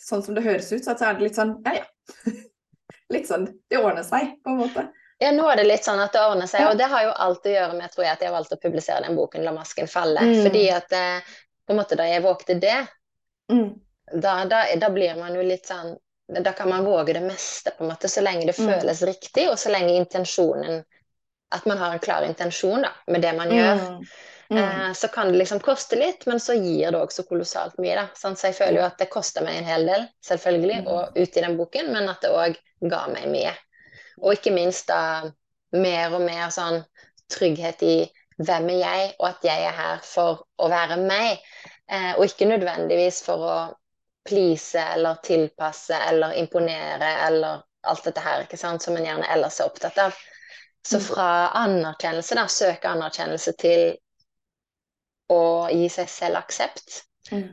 [0.00, 2.34] sånn som det høres ut, så er det litt sånn ja, ja.
[3.14, 4.88] litt sånn Det ordner seg, på en måte.
[5.22, 6.70] Ja, nå er det litt sånn at det ordner seg, ja.
[6.72, 9.04] og det har jo alt å gjøre med tror jeg, at jeg valgte å publisere
[9.04, 10.24] den boken 'La masken falle'.
[10.26, 10.38] Mm.
[10.46, 12.78] Fordi at eh, på en måte da jeg vågte det,
[13.52, 13.68] mm.
[14.16, 15.94] da, da, da, blir man jo litt sånn
[16.32, 18.66] Da kan man våge det meste, på en måte, så lenge det mm.
[18.66, 20.82] føles riktig, og så lenge intensjonen
[21.54, 23.82] At man har en klar intensjon da, med det man gjør.
[24.52, 24.58] Mm.
[24.58, 27.96] Eh, så kan det liksom koste litt, men så gir det også kolossalt mye.
[27.96, 28.06] Da.
[28.14, 30.90] Så jeg føler jo at det koster meg en hel del, selvfølgelig, mm.
[30.92, 32.58] og ut i den boken, men at det òg
[32.92, 33.54] ga meg mye.
[34.20, 35.30] Og ikke minst da
[35.72, 36.82] mer og mer sånn
[37.32, 37.96] trygghet i
[38.42, 41.40] hvem er jeg, og at jeg er her for å være meg.
[41.88, 43.56] Eh, og ikke nødvendigvis for å
[44.28, 49.58] please eller tilpasse eller imponere eller alt dette her, ikke sant, som en gjerne ellers
[49.58, 50.20] er opptatt av.
[50.86, 51.04] Så mm.
[51.08, 51.30] fra
[51.62, 53.96] anerkjennelse, da, søke anerkjennelse til
[55.30, 57.02] å gi seg selv aksept.
[57.30, 57.50] Mm.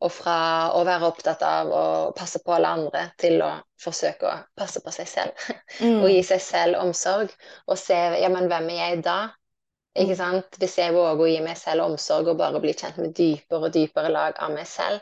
[0.00, 0.36] Og fra
[0.78, 1.84] å være opptatt av å
[2.16, 3.50] passe på alle andre til å
[3.80, 5.50] forsøke å passe på seg selv.
[5.80, 6.02] Mm.
[6.02, 7.30] og gi seg selv omsorg.
[7.70, 9.18] Og se ja, men hvem er jeg da?
[9.94, 10.18] Ikke mm.
[10.18, 10.58] sant?
[10.60, 13.74] Hvis jeg våger å gi meg selv omsorg og bare bli kjent med dypere og
[13.74, 15.00] dypere lag av meg selv,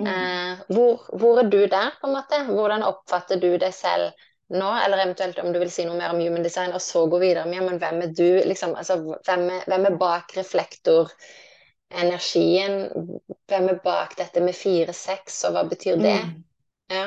[0.00, 0.06] mm.
[0.10, 2.40] eh, hvor, hvor, er du der, på en måte?
[2.48, 4.70] Hvordan oppfatter du deg selv nå?
[4.84, 7.46] Eller eventuelt om du vil si noe mer om human design, og så gå videre
[7.48, 8.30] med men hvem er du?
[8.44, 8.94] Liksom, altså,
[9.26, 12.74] hvem, er, hvem er bak reflektorenergien?
[13.48, 16.20] Hvem er bak dette med fire-seks, og hva betyr det?
[16.24, 16.32] Mm.
[16.92, 17.06] Ja.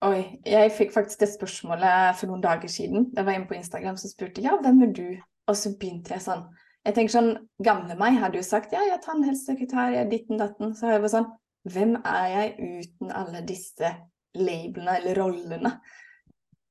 [0.00, 3.10] Oi, jeg fikk faktisk det spørsmålet for noen dager siden.
[3.16, 5.08] Jeg var inne på Instagram som spurte ja, hvem er du?
[5.50, 6.46] Og så begynte jeg sånn
[6.86, 10.40] Jeg tenker sånn, Gamle meg hadde jo sagt ja, jeg er tannhelsesekretær, jeg er ditten
[10.40, 10.72] datten.
[10.76, 11.28] Så har jeg vært sånn
[11.68, 12.48] Hvem er jeg
[12.80, 13.88] uten alle disse
[14.38, 15.74] labelene eller rollene?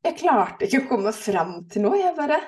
[0.05, 1.99] Jeg klarte ikke å komme fram til noe.
[1.99, 2.39] Jeg bare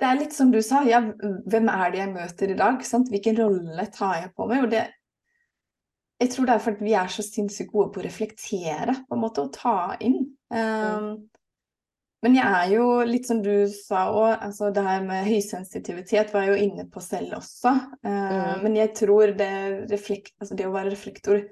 [0.00, 2.80] Det er litt som du sa, ja, hvem er det jeg møter i dag?
[2.86, 3.10] Sant?
[3.12, 4.64] Hvilken rolle tar jeg på meg?
[4.64, 4.88] Og det
[6.22, 9.22] Jeg tror det er fordi vi er så sinnssykt gode på å reflektere, på en
[9.24, 10.20] måte, og ta inn.
[10.54, 11.24] Um,
[12.22, 16.46] men jeg er jo litt som du sa òg, altså det her med høysensitivitet var
[16.46, 17.72] jeg jo inne på selv også.
[18.06, 18.62] Uh, mm.
[18.62, 19.50] Men jeg tror det,
[19.90, 21.42] reflekt, altså det å være reflektor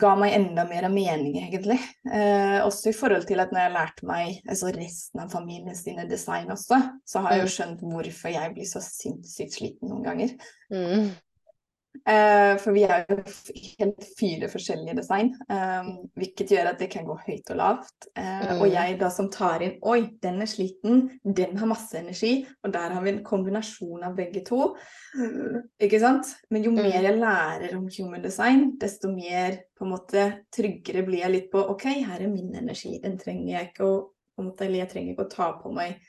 [0.00, 1.78] ga meg enda mer mening, egentlig.
[2.10, 6.06] Eh, også i forhold til at når jeg lærte meg altså resten av familien sine
[6.10, 7.54] design også, så har jeg jo mm.
[7.56, 10.34] skjønt hvorfor jeg blir så sinnssykt sliten noen ganger.
[10.74, 11.12] Mm.
[11.94, 13.16] Uh, for vi har jo
[13.78, 18.08] helt fire forskjellige design, um, hvilket gjør at det kan gå høyt og lavt.
[18.18, 18.58] Uh, mm.
[18.58, 22.34] Og jeg da som tar inn Oi, den er sliten, den har masse energi,
[22.66, 24.74] og der har vi en kombinasjon av begge to.
[25.16, 25.62] Mm.
[25.86, 26.34] Ikke sant?
[26.50, 26.82] Men jo mm.
[26.82, 31.48] mer jeg lærer om human design, desto mer på en måte tryggere blir jeg litt
[31.54, 33.94] på OK, her er min energi, den trenger jeg ikke å
[34.34, 36.00] på en måte, Eller jeg trenger ikke å ta på meg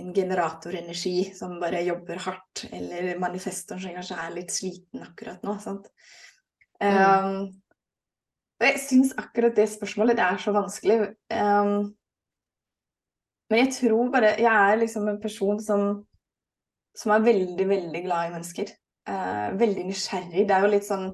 [0.00, 5.56] en generatorenergi som bare jobber hardt, eller manifestoren som kanskje er litt sliten akkurat nå.
[5.60, 5.90] sant?
[6.82, 6.96] Mm.
[6.96, 7.42] Um,
[8.62, 10.96] og jeg syns akkurat det spørsmålet det er så vanskelig.
[11.34, 11.92] Um,
[13.52, 15.82] men jeg tror bare Jeg er liksom en person som,
[16.96, 18.72] som er veldig, veldig glad i mennesker.
[19.08, 20.46] Uh, veldig nysgjerrig.
[20.48, 21.08] Det er jo litt sånn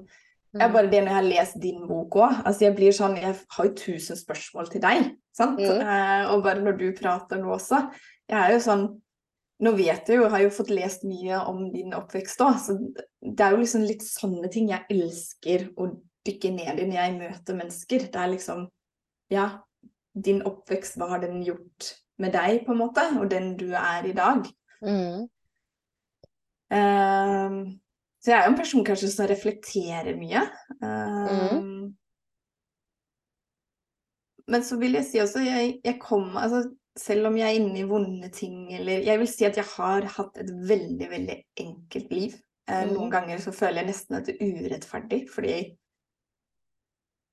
[0.49, 0.73] jeg mm.
[0.73, 2.39] bare det når jeg har lest din bok òg.
[2.47, 5.11] Altså jeg blir sånn Jeg har jo tusen spørsmål til deg.
[5.35, 5.59] sant?
[5.59, 5.83] Mm.
[5.83, 7.83] Uh, og bare når du prater nå også
[8.29, 8.89] jeg er jo sånn
[9.59, 13.43] Nå vet jeg jo, har jo fått lest mye om din oppvekst òg, så det
[13.43, 15.89] er jo liksom litt sånne ting jeg elsker å
[16.29, 18.05] dykke ned i når jeg møter mennesker.
[18.07, 18.69] Det er liksom
[19.29, 19.49] Ja,
[20.15, 21.89] din oppvekst, hva har den gjort
[22.23, 24.47] med deg, på en måte, og den du er i dag?
[24.79, 25.27] Mm.
[26.71, 27.59] Um,
[28.23, 30.47] så jeg er jo en person kanskje som reflekterer mye.
[30.79, 31.85] Um, mm.
[34.49, 36.63] Men så vil jeg si også, jeg, jeg kom altså
[36.99, 40.07] selv om jeg er inne i vonde ting, eller Jeg vil si at jeg har
[40.17, 42.37] hatt et veldig, veldig enkelt liv.
[42.69, 42.93] Eh, mm.
[42.93, 45.57] Noen ganger så føler jeg nesten at det er urettferdig, fordi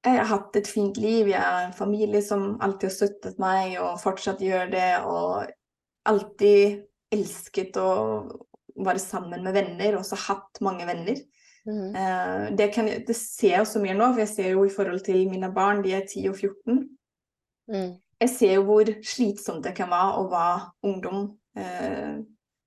[0.07, 1.33] jeg har hatt et fint liv.
[1.33, 5.48] Jeg har en familie som alltid har støttet meg, og fortsatt gjør det, og
[6.07, 7.90] alltid elsket å
[8.87, 11.18] være sammen med venner, og også hatt mange venner.
[11.66, 11.90] Mm.
[11.98, 15.02] Eh, det, kan, det, ser jeg også mer nå, for jeg ser jo i forhold
[15.07, 16.83] til mine barn, de er 10 og 14.
[17.66, 22.16] Mm jeg ser jo hvor slitsomt det kan være å være ungdom, eh,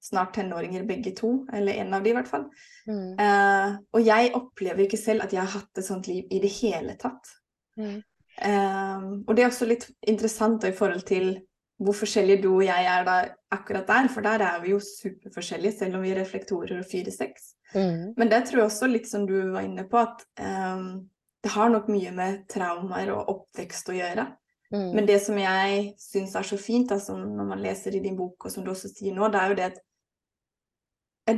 [0.10, 2.46] snart tenåringer begge to, eller en av de i hvert fall.
[2.88, 3.20] Mm.
[3.20, 6.52] Eh, og jeg opplever ikke selv at jeg har hatt et sånt liv i det
[6.62, 7.34] hele tatt.
[7.80, 8.00] Mm.
[8.40, 11.34] Eh, og det er også litt interessant i forhold til
[11.80, 13.20] hvor forskjellige du og jeg er da
[13.56, 17.54] akkurat der, for der er vi jo superforskjellige, selv om vi er reflektorer og 4-6.
[17.74, 18.18] Mm.
[18.18, 21.08] Men det tror jeg også litt som du var inne på, at um,
[21.40, 24.28] det har nok mye med traumer og oppvekst å gjøre.
[24.74, 24.90] Mm.
[24.96, 28.46] Men det som jeg syns er så fint, altså, når man leser i din bok,
[28.46, 29.80] og som du også sier nå, det er jo det at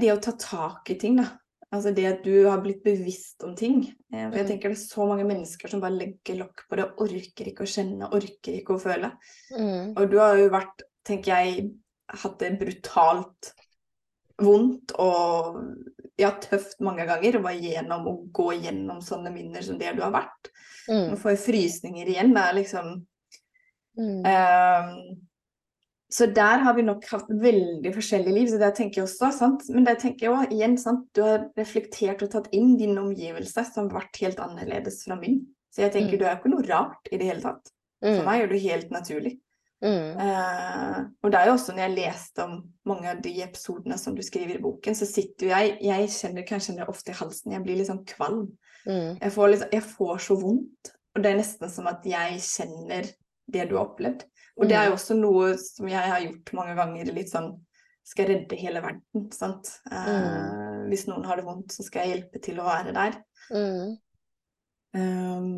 [0.02, 1.28] det å ta tak i ting, da.
[1.72, 3.86] Altså det at du har blitt bevisst om ting.
[4.12, 4.50] Eh, for jeg mm.
[4.50, 7.72] tenker det er så mange mennesker som bare legger lokk på det, orker ikke å
[7.74, 9.14] kjenne, orker ikke å føle.
[9.56, 9.94] Mm.
[9.96, 11.70] Og du har jo vært, tenker jeg,
[12.12, 13.54] hatt det brutalt
[14.42, 15.62] vondt og
[16.20, 17.40] ja, tøft mange ganger.
[17.46, 20.52] Var gjennom å gå gjennom sånne minner som det du har vært.
[20.90, 21.14] Mm.
[21.14, 22.36] Nå får jeg frysninger igjen.
[22.36, 22.92] Det er liksom
[24.00, 24.24] Mm.
[24.26, 25.20] Um,
[26.12, 28.48] så der har vi nok hatt veldig forskjellige liv.
[28.52, 29.68] så det tenker jeg også, sant?
[29.72, 31.06] Men det tenker jeg også, igjen, sant?
[31.16, 35.40] du har reflektert og tatt inn din omgivelse som ble helt annerledes fra min.
[35.72, 36.20] Så jeg tenker mm.
[36.20, 37.72] du er ikke noe rart i det hele tatt.
[38.04, 38.28] For mm.
[38.28, 39.38] meg er du helt naturlig.
[39.82, 40.20] Mm.
[40.20, 44.14] Uh, og det er jo også når jeg leste om mange av de episodene som
[44.18, 47.56] du skriver i boken, så sitter jo jeg Jeg kjenner kanskje det ofte i halsen,
[47.56, 48.52] jeg blir liksom kvalm.
[48.86, 49.16] Mm.
[49.16, 53.10] Jeg, får liksom, jeg, får så vondt, og det er nesten som at jeg kjenner
[53.48, 54.26] det du har opplevd.
[54.60, 55.00] Og det er jo mm.
[55.00, 57.54] også noe som jeg har gjort mange ganger, litt sånn
[58.08, 59.70] skal jeg redde hele verden, sant.
[59.92, 60.88] Uh.
[60.90, 63.20] Hvis noen har det vondt, så skal jeg hjelpe til å være der.
[63.54, 63.94] Mm.
[64.98, 65.52] Um,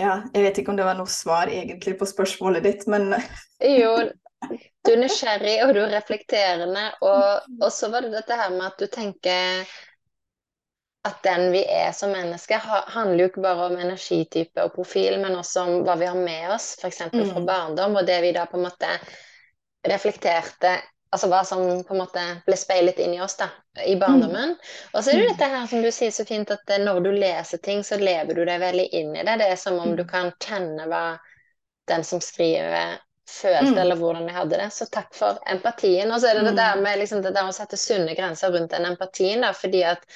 [0.00, 3.14] ja, jeg vet ikke om det var noe svar egentlig på spørsmålet ditt, men
[3.78, 3.94] Jo,
[4.42, 8.66] du er nysgjerrig, og du er reflekterende, og, og så var det dette her med
[8.68, 9.64] at du tenker
[11.02, 12.62] at den vi er som mennesker,
[12.94, 16.52] handler jo ikke bare om energitype og profil, men også om hva vi har med
[16.54, 17.02] oss, f.eks.
[17.10, 17.46] fra mm.
[17.46, 18.96] barndom, og det vi da på en måte
[19.88, 20.78] reflekterte
[21.12, 23.50] Altså hva som på en måte ble speilet inn i oss da,
[23.84, 24.54] i barndommen.
[24.54, 24.70] Mm.
[24.94, 25.32] Og så er det mm.
[25.34, 28.40] dette her som du sier så fint, at når du leser ting, så lever du
[28.48, 29.34] deg veldig inn i det.
[29.42, 31.02] Det er som om du kan kjenne hva
[31.92, 32.96] den som skriver,
[33.28, 33.82] følte, mm.
[33.84, 34.70] eller hvordan de hadde det.
[34.72, 36.08] Så takk for empatien.
[36.08, 38.72] Og så er det det der med liksom, det der å sette sunne grenser rundt
[38.72, 40.08] den empatien, da, fordi at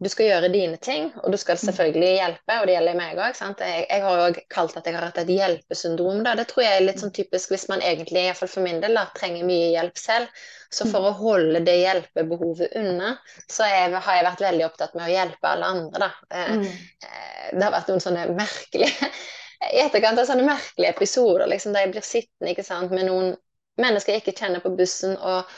[0.00, 3.36] du skal gjøre dine ting, og du skal selvfølgelig hjelpe, og det gjelder meg òg.
[3.36, 6.22] Jeg, jeg, har òg kalt at jeg har hatt et hjelpesyndrom.
[6.24, 6.32] Da.
[6.38, 9.02] Det tror jeg er litt sånn typisk hvis man egentlig, iallfall for min del, da,
[9.18, 10.46] trenger mye hjelp selv.
[10.72, 13.12] Så for å holde det hjelpebehovet unna,
[13.50, 16.10] så jeg, har jeg vært veldig opptatt med å hjelpe alle andre, da.
[16.30, 16.66] Eh, mm.
[17.04, 19.10] Eh, det har vært noen sånne merkelige
[19.74, 23.34] I etterkant av sånne merkelige episoder liksom, der jeg blir sittende ikke sant, med noen
[23.80, 25.48] mennesker jeg ikke kjenner på bussen, og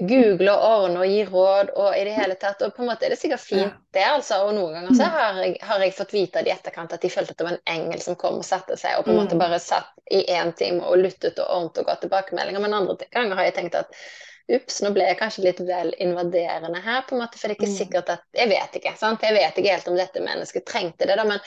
[0.00, 2.62] google og ordner og gir råd og i det hele tatt.
[2.66, 4.40] Og på en måte er det sikkert fint, det, altså.
[4.46, 5.18] Og noen ganger så mm.
[5.18, 7.76] har jeg, har jeg fått vite i etterkant at de følte at det var en
[7.76, 9.44] engel som kom og satte seg, og på en måte mm.
[9.44, 12.64] bare satt i én time og lyttet og ordnet og ga tilbakemeldinger.
[12.64, 14.02] Men andre ganger har jeg tenkt at
[14.50, 17.60] Ups, nå ble jeg kanskje litt vel invaderende her, på en måte, for det er
[17.60, 17.76] ikke mm.
[17.76, 19.22] sikkert at Jeg vet ikke, sant?
[19.22, 21.38] Jeg vet ikke helt om dette mennesket trengte det, da, men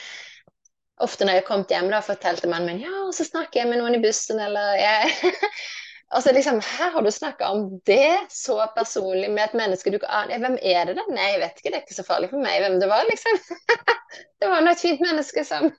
[1.04, 3.98] ofte når jeg kom hjem, da fortalte mannen min ja, så snakker jeg med noen
[3.98, 5.34] i bussen, eller jeg
[6.14, 10.12] Altså liksom, Her har du snakka om det så personlig med et menneske du ikke
[10.14, 11.06] aner Hvem er det da?
[11.10, 13.40] Nei, jeg vet ikke, det er ikke så farlig for meg hvem det var, liksom.
[14.42, 15.70] det var nå et fint menneske som,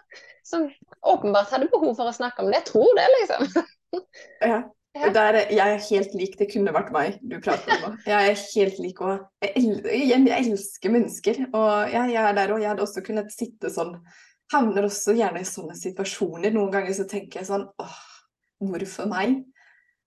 [0.50, 0.70] som
[1.14, 2.62] åpenbart hadde behov for å snakke om det.
[2.62, 3.60] Jeg tror det, liksom.
[4.42, 4.64] ja.
[4.94, 7.96] Der, jeg er helt lik det kunne vært meg du prater om.
[8.06, 11.40] Jeg er helt lik og jeg, jeg, elsker mennesker.
[11.48, 13.96] Og jeg, jeg er der og jeg hadde også kunnet sitte sånn
[14.52, 16.54] Havner også gjerne i sånne situasjoner.
[16.54, 17.98] Noen ganger så tenker jeg sånn åh,
[18.70, 19.40] hvorfor meg?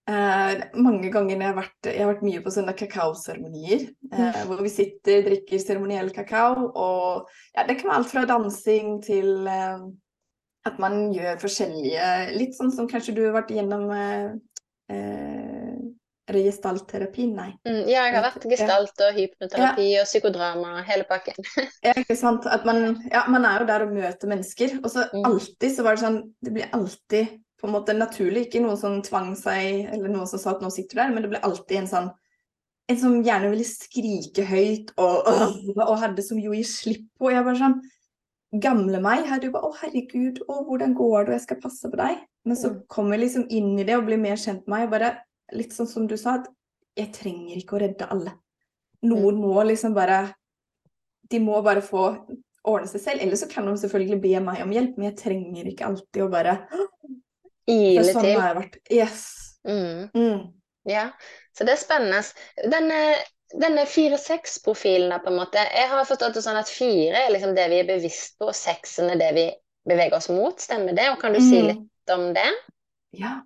[0.08, 4.62] Eh, mange ganger jeg har, vært, jeg har vært mye på sånne kakaoseremonier, eh, hvor
[4.64, 9.82] vi sitter, drikker seremoniell kakao, og ja, det kan være alt fra dansing til eh,
[10.68, 14.30] at man gjør forskjellige Litt sånn som kanskje du har vært gjennom eh,
[14.96, 15.76] eh
[16.28, 17.54] gestaltterapi, nei.
[17.64, 20.02] Mm, ja, jeg har vært gestalt og hypnoterapi ja.
[20.02, 21.38] og psykodrama, hele pakken.
[21.86, 22.44] ja, ikke sant.
[22.52, 25.24] At man, ja, man er jo der og møter mennesker, og så mm.
[25.24, 28.48] alltid så var det sånn Det blir alltid på en måte naturlig.
[28.48, 31.26] Ikke noen som tvang seg, eller noen som sa at nå sitter du der, men
[31.26, 32.16] det ble alltid en sånn
[32.88, 37.34] En som gjerne ville skrike høyt og, og, og hadde som jo gi slipp på.
[37.34, 37.82] Jeg bare sånn
[38.64, 41.92] Gamle meg hadde jo bare Å, herregud, å, hvordan går det, og jeg skal passe
[41.92, 42.22] på deg.
[42.48, 44.86] Men så kommer jeg liksom inn i det og blir mer kjent med meg.
[44.88, 45.12] og bare
[45.56, 46.48] Litt sånn som du sa, at
[46.98, 48.38] jeg trenger ikke å redde alle.
[49.06, 49.44] Noen mm.
[49.44, 50.22] må liksom bare
[51.28, 52.08] De må bare få
[52.68, 53.24] ordne seg selv.
[53.24, 56.32] Eller så kan de selvfølgelig be meg om hjelp, men jeg trenger ikke alltid å
[56.32, 56.56] bare
[57.68, 58.38] Ile sånn til.
[58.40, 58.78] har jeg vært.
[58.94, 59.26] Yes.
[59.68, 60.08] Mm.
[60.16, 60.46] Mm.
[60.88, 61.10] Ja,
[61.58, 62.22] så det er spennende.
[62.72, 63.00] Denne,
[63.52, 67.68] denne fire-seks-profilen, på en måte Jeg har forstått det sånn at fire er liksom det
[67.74, 69.46] vi er bevisst på, og seksen er det vi
[69.88, 70.56] beveger oss mot.
[70.64, 71.10] Stemmer det?
[71.12, 71.50] Og kan du mm.
[71.50, 72.48] si litt om det?
[73.20, 73.40] Ja.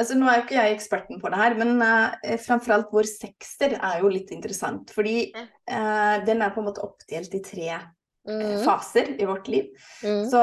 [0.00, 3.76] Altså, nå er ikke jeg eksperten på det her, men uh, framfor alt vår sekser
[3.76, 4.90] er jo litt interessant.
[4.96, 7.80] Fordi uh, den er på en måte oppdelt i tre
[8.28, 8.64] mm.
[8.64, 9.64] faser i vårt liv.
[10.04, 10.24] Mm.
[10.30, 10.42] Så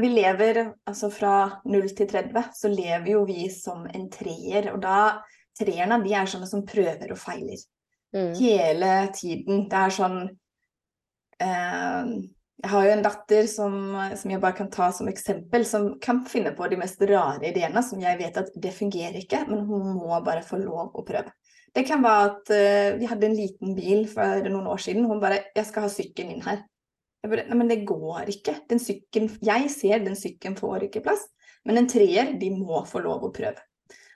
[0.00, 4.70] vi lever altså fra 0 til 30, så lever jo vi som en treer.
[4.74, 4.98] Og da
[5.58, 7.60] treerne de er sånne som prøver og feiler.
[8.14, 8.32] Mm.
[8.38, 9.66] Hele tiden.
[9.70, 10.20] Det er sånn
[11.42, 12.12] eh,
[12.62, 13.74] Jeg har jo en datter som,
[14.16, 17.82] som, jeg bare kan ta som eksempel, som kan finne på de mest rare ideene
[17.84, 21.34] som jeg vet at det fungerer ikke, men hun må bare få lov å prøve.
[21.76, 25.04] Det kan være at uh, vi hadde en liten bil for noen år siden.
[25.04, 26.62] Hun bare 'Jeg skal ha sykkelen inn her'.
[27.26, 28.52] Jeg bare, nei, men det går ikke.
[28.70, 31.24] Den sykken, jeg ser den sykkelen får ikke plass.
[31.66, 33.58] Men en treer, de må få lov å prøve.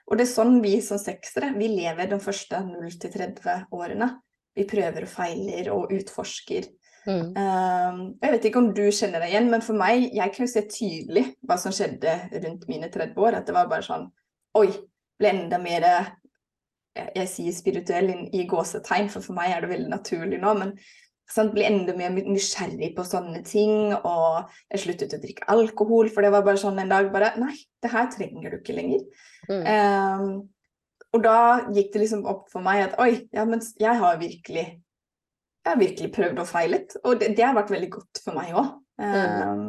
[0.07, 4.07] Og det er sånn vi som seksere, vi lever de første 0-30 årene.
[4.55, 6.69] Vi prøver og feiler og utforsker.
[7.03, 7.35] Mm.
[7.35, 10.53] Um, jeg vet ikke om du kjenner deg igjen, men for meg, jeg kan jo
[10.53, 13.41] se tydelig hva som skjedde rundt mine 30 år.
[13.41, 14.07] At det var bare sånn
[14.59, 14.67] Oi,
[15.19, 15.83] ble enda mer
[16.95, 20.55] jeg sier spirituell i gåsetegn, for for meg er det veldig naturlig nå.
[20.59, 20.73] Men
[21.31, 23.93] sant, bli enda mer nysgjerrig på sånne ting.
[23.97, 27.55] Og jeg sluttet å drikke alkohol, for det var bare sånn en dag bare Nei,
[27.83, 29.05] det her trenger du ikke lenger.
[29.49, 29.63] Mm.
[29.65, 30.29] Um,
[31.11, 31.37] og da
[31.75, 34.67] gikk det liksom opp for meg at oi, ja, men jeg har virkelig
[35.61, 36.95] jeg har virkelig prøvd og feilet.
[37.05, 38.71] Og det, det har vært veldig godt for meg òg.
[39.01, 39.67] Um, mm.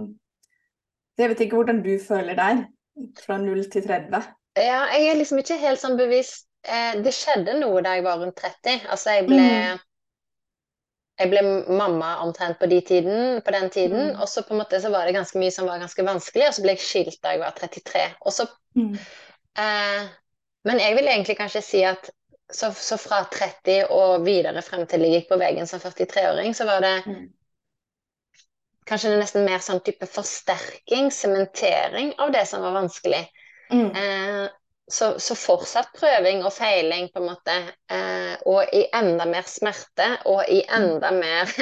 [1.21, 2.65] jeg vet ikke hvordan du føler der,
[3.21, 4.31] fra 0 til 30.
[4.61, 6.47] Ja, jeg er liksom ikke helt sånn bevisst.
[6.63, 8.87] Eh, det skjedde noe da jeg var rundt 30.
[8.93, 9.81] Altså, jeg ble mm
[11.23, 11.43] jeg ble
[11.79, 14.21] mamma omtrent på, de tiden, på den tiden, mm.
[14.21, 16.57] og så på en måte så var det ganske mye som var ganske vanskelig, og
[16.57, 18.03] så ble jeg skilt da jeg var 33.
[18.27, 18.97] Og så, mm.
[19.63, 20.11] eh,
[20.69, 22.11] men jeg vil egentlig kanskje si at
[22.53, 26.67] så, så, fra 30 og videre frem til jeg gikk på veggen som 43-åring, så
[26.69, 27.23] var det mm.
[28.89, 33.23] kanskje nesten mer sånn type forsterking, sementering av det som var vanskelig.
[33.73, 33.89] Mm.
[33.89, 34.45] Eh,
[34.91, 37.55] så, så, fortsatt prøving og feiling, på en måte.
[37.93, 40.75] Eh, og i enda mer smerte, og i mm.
[40.81, 41.53] enda mer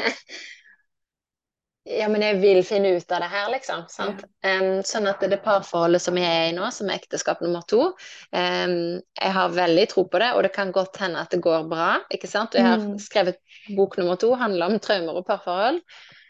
[1.90, 3.86] Ja, men jeg vil finne ut av det her, liksom.
[3.96, 4.10] Ja.
[4.44, 7.80] Um, sånn at det parforholdet som jeg er i nå, som er ekteskap nummer to
[7.88, 11.64] um, Jeg har veldig tro på det, og det kan godt hende at det går
[11.72, 11.88] bra.
[12.12, 12.52] ikke sant?
[12.52, 12.92] Og jeg har mm.
[13.00, 13.40] skrevet
[13.78, 15.80] bok nummer to, handler om traumer og parforhold.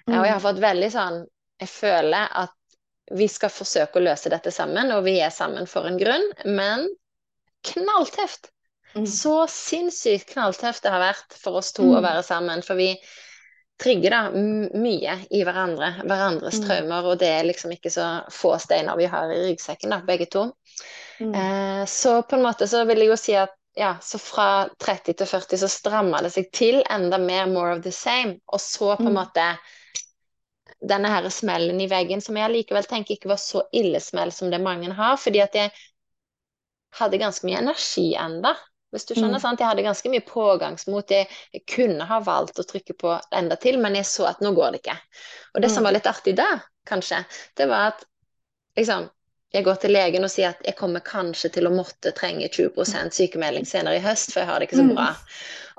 [0.07, 0.15] Mm.
[0.15, 1.21] Og jeg har fått veldig sånn
[1.61, 2.55] Jeg føler at
[3.11, 6.89] vi skal forsøke å løse dette sammen, og vi er sammen for en grunn, men
[7.67, 8.53] knalltøft!
[8.95, 9.07] Mm.
[9.07, 11.93] Så sinnssykt knalltøft det har vært for oss to mm.
[11.99, 12.63] å være sammen.
[12.67, 12.89] For vi
[13.81, 16.65] trigger da mye i hverandre, hverandres mm.
[16.67, 20.27] traumer, og det er liksom ikke så få steiner vi har i ryggsekken, da, begge
[20.33, 20.49] to.
[21.21, 21.33] Mm.
[21.33, 25.15] Eh, så på en måte så vil jeg jo si at ja, så fra 30
[25.21, 28.97] til 40 så stramma det seg til enda mer more of the same, og så
[28.97, 29.21] på en mm.
[29.21, 29.47] måte
[30.81, 34.51] denne her smellen i veggen, som jeg likevel tenker ikke var så ille smell som
[34.51, 35.17] det mange har.
[35.21, 35.73] fordi at jeg
[36.99, 38.55] hadde ganske mye energi enda,
[38.91, 39.39] hvis du skjønner.
[39.39, 39.45] Mm.
[39.45, 39.61] sant?
[39.61, 41.13] Jeg hadde ganske mye pågangsmot.
[41.15, 44.53] Jeg, jeg, kunne ha valgt å trykke på enda til, men jeg så at nå
[44.57, 44.99] går det ikke.
[45.55, 45.75] Og det mm.
[45.77, 46.49] som var litt artig da,
[46.89, 47.23] kanskje,
[47.61, 48.05] det var at
[48.79, 49.07] liksom
[49.51, 53.17] jeg går til legen og sier at jeg kommer kanskje til å måtte trenge 20%
[53.17, 54.93] sykemelding senere i høst, for jeg har det ikke så mm.
[54.95, 55.09] bra.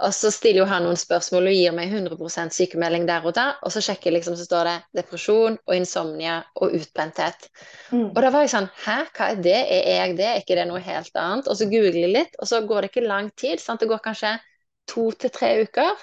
[0.01, 3.45] Og så stiller jo han noen spørsmål og gir meg 100 sykemelding der og da,
[3.62, 7.47] og så sjekker jeg liksom, så står det depresjon og insomnia og utbrenthet.
[7.93, 8.10] Mm.
[8.10, 9.60] Og da var jeg sånn Hæ, hva er det?
[9.62, 10.27] Er jeg det?
[10.27, 11.47] Er ikke det noe helt annet?
[11.47, 13.62] Og så googler jeg litt, og så går det ikke lang tid.
[13.62, 13.84] Sant?
[13.84, 14.36] Det går kanskje
[14.89, 15.93] to til tre uker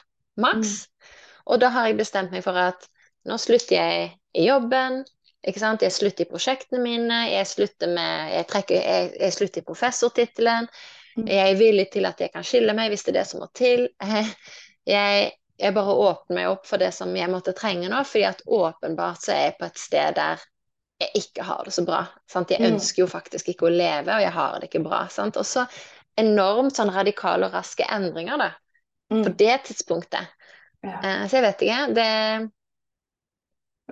[0.40, 0.86] maks.
[0.86, 1.12] Mm.
[1.52, 2.88] Og da har jeg bestemt meg for at
[3.28, 5.02] nå slutter jeg i jobben,
[5.46, 5.84] ikke sant?
[5.86, 10.70] Jeg slutter i prosjektene mine, jeg slutter, med, jeg trekker, jeg, jeg slutter i professortittelen.
[11.18, 11.26] Mm.
[11.30, 13.50] Jeg er villig til at jeg kan skille meg hvis det er det som må
[13.56, 13.88] til.
[14.88, 15.26] Jeg,
[15.60, 19.20] jeg bare åpner meg opp for det som jeg måtte trenge nå, fordi at åpenbart
[19.20, 20.44] så er jeg på et sted der
[21.02, 21.98] jeg ikke har det så bra.
[22.30, 22.54] Sant?
[22.54, 22.68] Jeg mm.
[22.70, 25.02] ønsker jo faktisk ikke å leve, og jeg har det ikke bra.
[25.12, 25.36] Sant?
[25.36, 25.66] Og så
[26.18, 28.48] enormt sånn radikale og raske endringer da,
[29.12, 29.20] mm.
[29.26, 30.32] på det tidspunktet.
[30.86, 30.96] Ja.
[31.04, 31.82] Uh, så jeg vet ikke.
[31.98, 32.08] Det,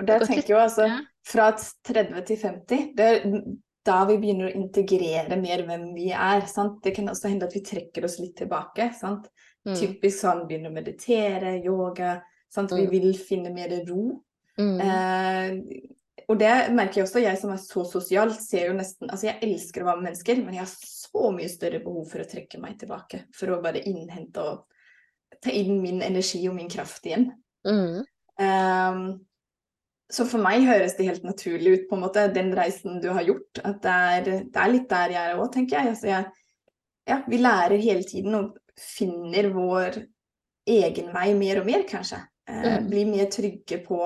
[0.01, 0.89] og det tenker jo altså,
[1.27, 3.25] fra 30 til 50, det er
[3.87, 6.47] da vi begynner å integrere mer hvem vi er.
[6.51, 6.81] Sant?
[6.85, 8.91] Det kan også hende at vi trekker oss litt tilbake.
[8.99, 9.29] Sant?
[9.67, 9.75] Mm.
[9.79, 12.17] Typisk sånn begynner å meditere, yoga.
[12.53, 12.75] Sant?
[12.75, 12.93] Vi mm.
[12.93, 14.09] vil finne mer ro.
[14.59, 14.81] Mm.
[14.83, 19.29] Eh, og det merker jeg også, jeg som er så sosial, ser jo nesten Altså,
[19.29, 22.29] jeg elsker å være med mennesker, men jeg har så mye større behov for å
[22.31, 23.27] trekke meg tilbake.
[23.37, 24.65] For å bare innhente og
[25.43, 27.31] ta inn min energi og min kraft igjen.
[27.67, 28.03] Mm.
[28.43, 29.03] Um,
[30.13, 33.27] så for meg høres det helt naturlig ut, på en måte, den reisen du har
[33.27, 33.59] gjort.
[33.67, 35.95] At det er, det er litt der jeg er òg, tenker jeg.
[35.95, 36.29] Altså jeg.
[37.07, 40.01] Ja, vi lærer hele tiden og finner vår
[40.67, 42.21] egen vei mer og mer, kanskje.
[42.47, 42.89] Eh, mm.
[42.91, 44.01] Blir mer trygge på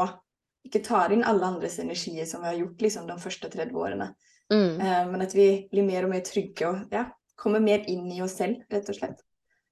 [0.65, 4.11] Ikke tar inn alle andres energier som vi har gjort liksom, de første 30 årene.
[4.53, 4.81] Mm.
[4.81, 7.07] Eh, men at vi blir mer og mer trygge og ja,
[7.41, 9.23] kommer mer inn i oss selv, rett og slett.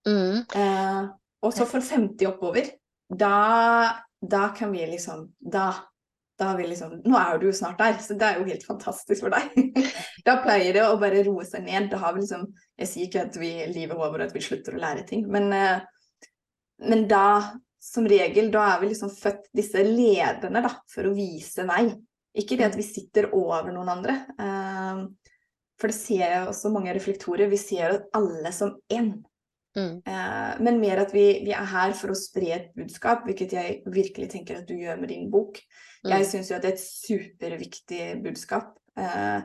[0.09, 0.45] Mm.
[0.49, 1.03] Eh,
[1.45, 2.73] og så for 50 oppover,
[3.09, 3.35] da,
[4.21, 5.71] da kan vi liksom Da
[6.39, 8.67] da har vi liksom Nå er du jo snart der, så det er jo helt
[8.67, 9.79] fantastisk for deg.
[10.27, 11.89] da pleier det å bare roe seg ned.
[11.93, 12.47] Da har vi liksom
[12.79, 16.29] Jeg sier ikke at vi lever over at vi slutter å lære ting, men, eh,
[16.87, 17.29] men da
[17.83, 21.87] som regel, da er vi liksom født disse lederne da, for å vise vei.
[22.39, 24.17] Ikke det at vi sitter over noen andre.
[24.39, 25.03] Um,
[25.79, 27.49] for det ser jeg også mange reflektorer.
[27.51, 29.13] Vi ser alle som én.
[29.79, 30.01] Mm.
[30.03, 33.79] Uh, men mer at vi, vi, er her for å spre et budskap, hvilket jeg
[33.95, 35.63] virkelig tenker at du gjør med din bok.
[36.05, 36.13] Mm.
[36.15, 38.77] Jeg syns jo at det er et superviktig budskap.
[38.99, 39.41] Eh,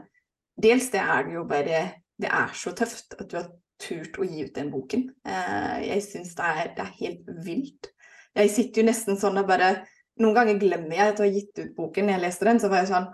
[0.63, 1.83] dels det er det jo bare
[2.21, 3.49] Det er så tøft at du har
[3.81, 5.07] turt å gi ut den boken.
[5.25, 7.89] Eh, jeg syns det, det, er helt vilt.
[8.37, 9.75] Jeg sitter jo nesten sånn og bare
[10.21, 12.05] Noen ganger glemmer jeg at du har gitt ut boken.
[12.05, 13.07] Når jeg leste den, så var jeg sånn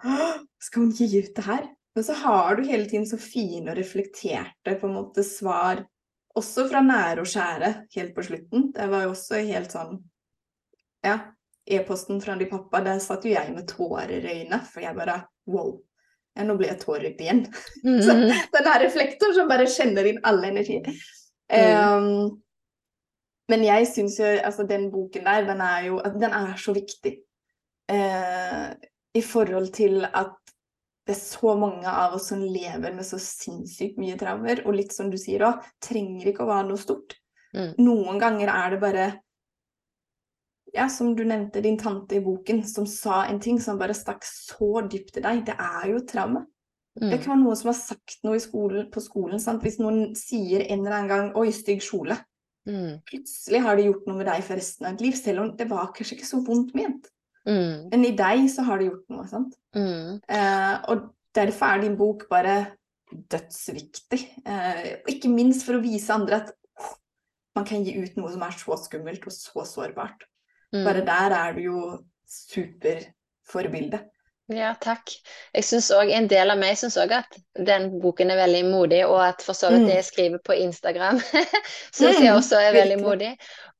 [0.59, 1.69] Skal hun gi ut det her?
[1.95, 5.81] Men så har du hele tiden så fine og reflekterte på en måte svar,
[6.37, 8.69] også fra nære og skjære, helt på slutten.
[8.75, 9.97] Det var jo også helt sånn
[11.03, 11.17] Ja,
[11.69, 15.21] e-posten fra din pappa, der satt jo jeg med tårer i øynene, for jeg bare
[15.49, 15.77] wow.
[16.37, 17.45] Ja, nå blir jeg tårerøyd igjen.
[17.83, 18.01] Mm.
[18.03, 20.81] så den her reflektoren som bare kjenner inn alle energi.
[21.49, 22.03] Mm.
[22.03, 22.41] Um,
[23.49, 27.15] men jeg syns jo altså den boken der, den er jo Den er så viktig.
[27.89, 28.75] Uh,
[29.17, 30.35] I forhold til at
[31.09, 34.93] det er så mange av oss som lever med så sinnssykt mye traumer, og litt
[34.93, 37.15] som du sier òg, trenger ikke å være noe stort.
[37.57, 37.71] Mm.
[37.81, 39.07] Noen ganger er det bare
[40.73, 44.25] ja, som du nevnte, din tante i boken, som sa en ting som bare stakk
[44.27, 45.43] så dypt i deg.
[45.47, 46.45] Det er jo traume.
[46.99, 47.11] Mm.
[47.11, 49.41] Det kan være noen som har sagt noe skolen, på skolen.
[49.41, 49.63] Sant?
[49.65, 52.17] Hvis noen sier en eller annen gang 'oi, stygg kjole',
[52.69, 53.05] mm.
[53.07, 55.69] plutselig har det gjort noe med deg for resten av ditt liv, selv om det
[55.69, 57.09] var kanskje ikke så vondt ment.
[57.47, 57.89] Mm.
[57.93, 59.55] Men i deg så har det gjort noe, sant.
[59.77, 60.19] Mm.
[60.27, 62.57] Eh, og derfor er din bok bare
[63.09, 64.21] dødsviktig.
[64.45, 66.51] Eh, og ikke minst for å vise andre at
[66.81, 66.97] oh,
[67.57, 70.28] man kan gi ut noe som er så skummelt og så sårbart.
[70.73, 70.85] Mm.
[70.85, 71.83] Bare der er du jo
[72.29, 74.03] superforbilde.
[74.49, 75.11] Ja, takk.
[75.53, 79.03] Jeg synes også, En del av meg syns òg at den boken er veldig modig,
[79.05, 81.19] og at for så vidt det jeg skriver på Instagram,
[81.97, 83.35] syns jeg også er veldig modig.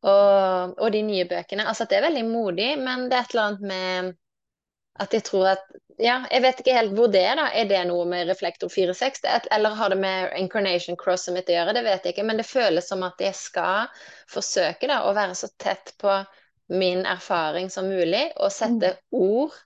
[0.06, 1.66] Og, og, de nye bøkene.
[1.68, 4.12] Altså at det er veldig modig, men det er et eller annet med
[5.00, 5.70] at jeg tror at
[6.00, 7.50] Ja, jeg vet ikke helt hvor det er, da.
[7.52, 11.74] Er det noe med Reflektor 460, eller har det med Incarnation Crosset mitt å gjøre?
[11.76, 13.90] Det vet jeg ikke, men det føles som at jeg skal
[14.32, 16.14] forsøke da, å være så tett på
[16.70, 19.20] min erfaring som mulig, og sette mm.
[19.20, 19.58] ord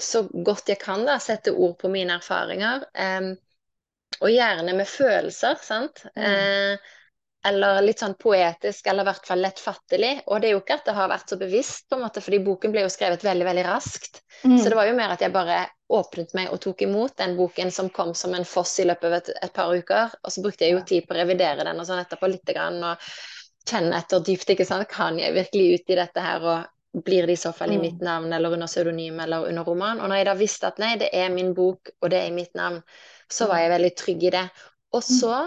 [0.00, 2.86] så godt jeg kan, da, sette ord på mine erfaringer.
[2.94, 3.34] Eh,
[4.20, 6.04] og gjerne med følelser, sant.
[6.14, 6.24] Mm.
[6.24, 6.92] Uh,
[7.44, 10.12] eller litt sånn poetisk, eller i hvert fall lettfattelig.
[10.32, 12.40] Og det er jo ikke at det har vært så bevisst, på en måte, fordi
[12.46, 14.22] boken ble jo skrevet veldig veldig raskt.
[14.44, 14.56] Mm.
[14.56, 15.58] Så det var jo mer at jeg bare
[15.92, 19.18] åpnet meg og tok imot den boken som kom som en foss i løpet av
[19.18, 20.16] et, et par uker.
[20.22, 22.80] Og så brukte jeg jo tid på å revidere den og sånn etterpå lite grann,
[22.80, 23.12] og
[23.68, 24.50] kjenne etter dypt.
[24.54, 24.88] ikke sant?
[24.90, 26.44] Kan jeg virkelig ut i dette her?
[26.44, 26.70] og
[27.04, 27.80] blir det i så fall i mm.
[27.82, 30.00] mitt navn eller under pseudonym eller under roman?
[30.00, 32.36] Og når jeg da visste at nei, det er min bok, og det er i
[32.36, 32.80] mitt navn,
[33.30, 34.44] så var jeg veldig trygg i det.
[34.94, 35.08] Og mm.
[35.18, 35.38] så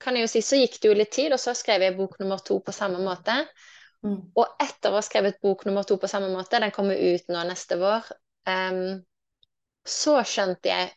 [0.00, 2.16] kan jeg jo si, så gikk det jo litt tid, og så skrev jeg bok
[2.22, 3.36] nummer to på samme måte.
[4.02, 4.16] Mm.
[4.34, 7.44] Og etter å ha skrevet bok nummer to på samme måte, den kommer ut nå
[7.46, 8.08] neste vår,
[8.48, 8.98] um,
[9.86, 10.90] så skjønte jeg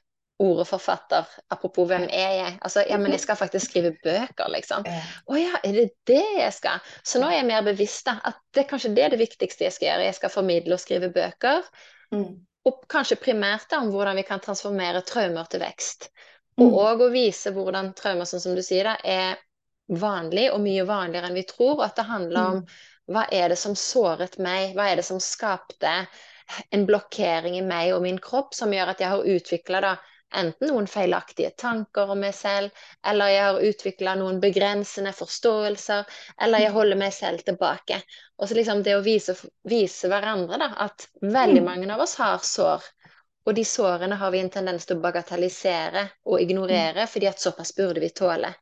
[0.43, 1.27] ordet forfatter.
[1.53, 2.55] Apropos hvem er jeg?
[2.61, 4.85] Altså, ja, men jeg skal faktisk skrive bøker, liksom.
[4.85, 6.81] Å ja, er det det jeg skal?
[7.05, 8.17] Så nå er jeg mer bevisst, da.
[8.27, 10.09] At det er kanskje det er det viktigste jeg skal gjøre.
[10.09, 11.69] Jeg skal formidle og skrive bøker.
[12.15, 12.27] Mm.
[12.69, 16.09] Og kanskje primært da om hvordan vi kan transformere traumer til vekst.
[16.61, 17.05] Og òg mm.
[17.07, 21.39] å vise hvordan traumer, sånn som du sier, da, er vanlig og mye vanligere enn
[21.39, 21.79] vi tror.
[21.79, 22.77] Og at det handler om mm.
[23.15, 25.97] hva er det som såret meg, hva er det som skapte
[26.75, 29.81] en blokkering i meg og min kropp som gjør at jeg har utvikla
[30.39, 32.73] enten noen feilaktige tanker om meg selv,
[33.07, 36.09] eller jeg har utvikla noen begrensende forståelser,
[36.41, 36.77] eller jeg mm.
[36.79, 38.01] holder meg selv tilbake.
[38.39, 39.38] Og så liksom det å vise,
[39.69, 42.91] vise hverandre da, at veldig mange av oss har sår
[43.43, 47.09] og de sårene har vi en tendens til å bagatellisere og ignorere, mm.
[47.11, 48.53] fordi at såpass burde vi tåle.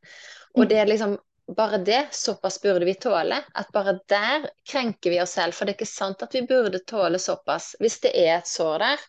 [0.58, 1.14] Og det er liksom
[1.56, 5.54] bare det, såpass burde vi tåle, at bare der krenker vi oss selv.
[5.54, 7.76] For det er ikke sant at vi burde tåle såpass.
[7.80, 9.06] Hvis det er et sår der,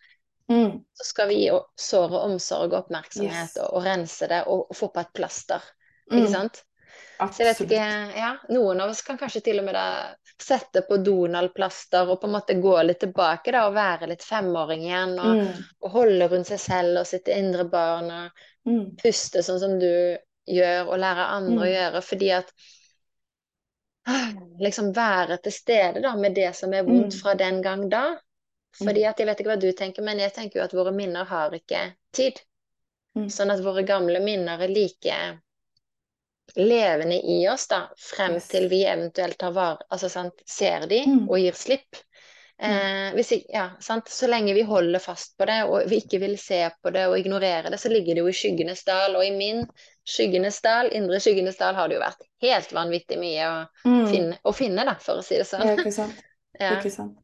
[0.52, 0.72] mm.
[0.94, 3.58] så skal vi gi såret omsorg og oppmerksomhet yes.
[3.62, 5.66] og, og, rense det og, og, få på et plaster.
[6.12, 6.32] Ikke mm.
[6.34, 6.64] sant?
[7.24, 7.62] Absolutt.
[7.66, 7.86] Ikke,
[8.18, 9.88] ja, Noen av oss kan kanskje til og med da
[10.42, 14.86] sette på Donald-plaster og på en måte gå litt tilbake da, og være litt femåring
[14.88, 15.16] igjen.
[15.20, 15.64] Og, mm.
[15.86, 18.86] og holde rundt seg selv og sitt indre barn og mm.
[19.02, 21.64] puste sånn som du gjør, og lære andre mm.
[21.64, 22.04] å gjøre.
[22.10, 22.56] Fordi at
[24.60, 27.20] liksom være til stede da med det som er vondt mm.
[27.22, 28.06] fra den gang da.
[28.78, 29.10] Fordi mm.
[29.10, 31.54] at jeg vet ikke hva du tenker, men jeg tenker jo at våre minner har
[31.56, 32.42] ikke tid.
[33.18, 33.28] Mm.
[33.30, 35.18] Sånn at våre gamle minner er like
[36.56, 38.48] levende i oss da, frem yes.
[38.52, 41.22] til vi eventuelt tar var, altså, sant, ser de mm.
[41.30, 42.02] og gir slipp.
[42.62, 42.74] Mm.
[42.74, 46.62] Eh, hvis, ja, så lenge vi holder fast på det og vi ikke vil se
[46.82, 49.18] på det og ignorere det, så ligger det jo i skyggenes dal.
[49.18, 49.64] Og i min
[50.08, 53.58] skyggenes dal, indre skyggenes dal, har det jo vært helt vanvittig mye å,
[53.88, 54.06] mm.
[54.12, 55.66] finne, å finne, da, for å si det sånn.
[55.70, 56.24] Ja, ikke sant.
[56.62, 56.78] ja.
[56.78, 57.23] Ikke sant.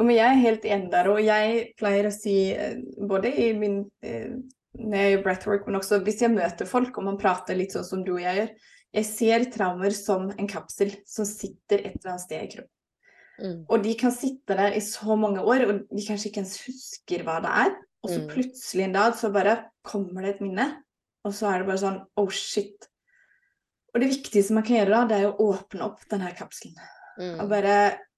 [0.00, 2.80] Men jeg er helt enig der, og jeg pleier å si, eh,
[3.10, 4.32] både i min eh,
[4.78, 7.86] når jeg gjør breathwork, men også hvis jeg møter folk og man prater litt sånn
[7.86, 8.52] som du og jeg gjør.
[8.90, 12.76] Jeg ser traumer som en kapsel som sitter et eller annet sted i kroppen.
[13.40, 13.58] Mm.
[13.70, 17.24] Og de kan sitte der i så mange år, og de kanskje ikke ens husker
[17.26, 17.74] hva det er.
[18.04, 18.28] Og så mm.
[18.32, 20.66] plutselig en dag så bare kommer det et minne,
[21.26, 22.88] og så er det bare sånn oh shit.
[23.94, 26.78] Og det viktigste man kan gjøre da, det er å åpne opp denne kapselen.
[27.20, 27.36] Mm.
[27.42, 27.76] Og bare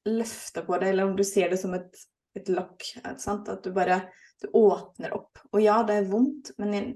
[0.09, 1.90] løfte på det, eller om du ser det som et,
[2.38, 2.88] et lokk.
[3.05, 4.03] At du bare
[4.42, 5.38] du åpner opp.
[5.53, 6.88] Og ja, det er vondt, men jeg,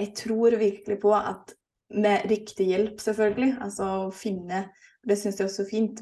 [0.00, 1.54] jeg tror virkelig på at
[1.92, 4.70] med riktig hjelp, selvfølgelig, altså å finne
[5.04, 6.00] Det syns jeg også er fint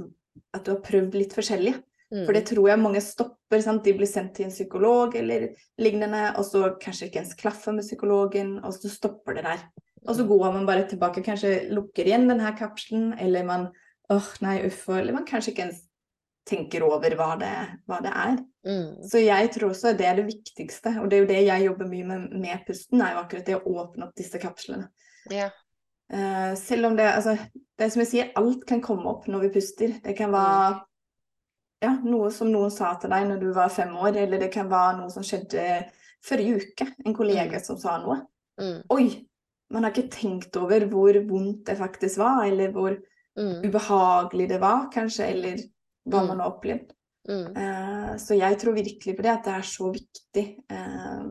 [0.55, 1.73] at du har prøvd litt forskjellig.
[2.11, 2.25] Mm.
[2.27, 3.63] For det tror jeg mange stopper.
[3.65, 3.83] Sant?
[3.87, 5.49] De blir sendt til en psykolog eller
[5.81, 9.65] lignende, og så kanskje ikke ens klaffer med psykologen, og så stopper det der.
[10.07, 10.31] Og så mm.
[10.31, 13.71] går man bare tilbake, kanskje lukker igjen denne kapselen, eller man
[14.11, 15.85] åh, nei, uff, eller man kanskje ikke ens
[16.51, 17.55] tenker over hva det,
[17.89, 18.37] hva det er.
[18.67, 19.01] Mm.
[19.09, 21.89] Så jeg tror også det er det viktigste, og det er jo det jeg jobber
[21.89, 24.91] mye med med pusten, er jo akkurat det å åpne opp disse kapslene.
[25.33, 25.49] Ja.
[26.11, 27.37] Uh, selv om det altså,
[27.79, 29.95] Det er som jeg sier, alt kan komme opp når vi puster.
[30.03, 30.83] Det kan være mm.
[31.87, 34.69] ja, noe som noen sa til deg når du var fem år, eller det kan
[34.69, 35.67] være noe som skjedde
[36.27, 36.91] forrige uke.
[37.07, 37.65] En kollega mm.
[37.65, 38.21] som sa noe.
[38.61, 38.81] Mm.
[38.97, 39.07] Oi!
[39.71, 42.91] Man har ikke tenkt over hvor vondt det faktisk var, eller hvor
[43.39, 43.61] mm.
[43.63, 45.61] ubehagelig det var, kanskje, eller
[46.09, 46.95] hva man har opplevd.
[47.31, 51.27] Uh, så jeg tror virkelig på det, at det er så viktig uh,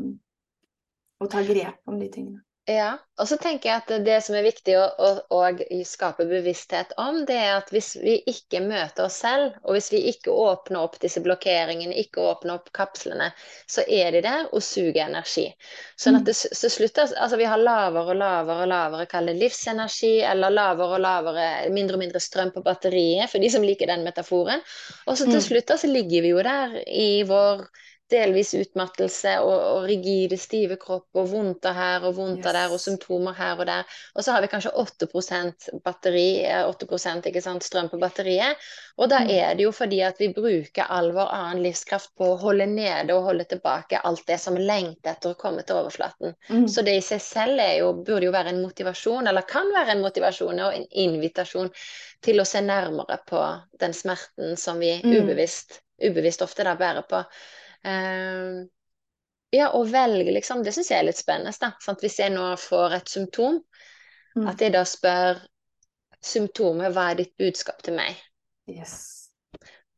[1.19, 2.43] å ta grep om de tingene.
[2.69, 5.39] Ja, og så tenker jeg at det som er viktig å, å, å,
[5.87, 10.03] skape bevissthet om, det er at hvis vi ikke møter oss selv, og hvis vi
[10.11, 13.31] ikke åpner opp disse blokkeringene, ikke åpner opp kapslene,
[13.65, 15.47] så er de der og suger energi.
[15.97, 19.39] Sånn at det så slutter, Altså vi har lavere og lavere og lavere kall det
[19.41, 23.89] livsenergi, eller lavere og lavere, mindre og mindre strøm på batteriet, for de som liker
[23.89, 24.61] den metaforen.
[25.07, 25.47] Og så til mm.
[25.49, 27.65] slutt så ligger vi jo der i vår
[28.11, 32.57] delvis utmattelse og, og, rigide, stive kropp og vondter her og vondter yes.
[32.57, 33.97] der og symptomer her og der.
[34.15, 36.27] Og så har vi kanskje 8% batteri,
[36.65, 36.87] 8
[37.29, 38.57] ikke sant, strøm på batteriet.
[38.99, 39.29] Og da mm.
[39.31, 43.15] er det jo fordi at vi bruker all vår annen livskraft på å holde nede
[43.15, 46.35] og holde tilbake alt det som lengter etter å komme til overflaten.
[46.49, 46.67] Mm.
[46.67, 50.03] Så det i seg selv jo, burde jo være en motivasjon, eller kan være en
[50.03, 51.71] motivasjon og en invitasjon
[52.25, 53.43] til å se nærmere på
[53.79, 55.15] den smerten som vi mm.
[55.15, 57.23] ubevisst, ubevisst ofte da bærer på.
[57.85, 58.65] Uh,
[59.55, 60.63] ja, og velge, liksom.
[60.63, 61.53] Det syns jeg er litt spennende.
[61.61, 61.73] Da.
[62.01, 63.61] Hvis jeg nå får et symptom,
[64.35, 64.49] mm.
[64.51, 65.39] at jeg da spør
[66.19, 68.19] symptomet hva er ditt budskap til meg?
[68.69, 68.97] Yes.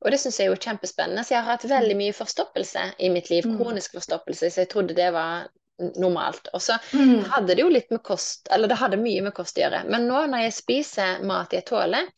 [0.01, 1.23] Og det syns jeg er jo kjempespennende.
[1.25, 2.03] Så jeg har hatt veldig mm.
[2.05, 3.47] mye forstoppelse i mitt liv.
[3.47, 3.57] Mm.
[3.59, 5.49] Kronisk forstoppelse, så jeg trodde det var
[5.97, 6.47] normalt.
[6.53, 7.25] Og så mm.
[7.33, 9.83] hadde det jo litt med kost, eller det hadde mye med kost å gjøre.
[9.89, 12.09] Men nå når jeg spiser mat jeg tåler,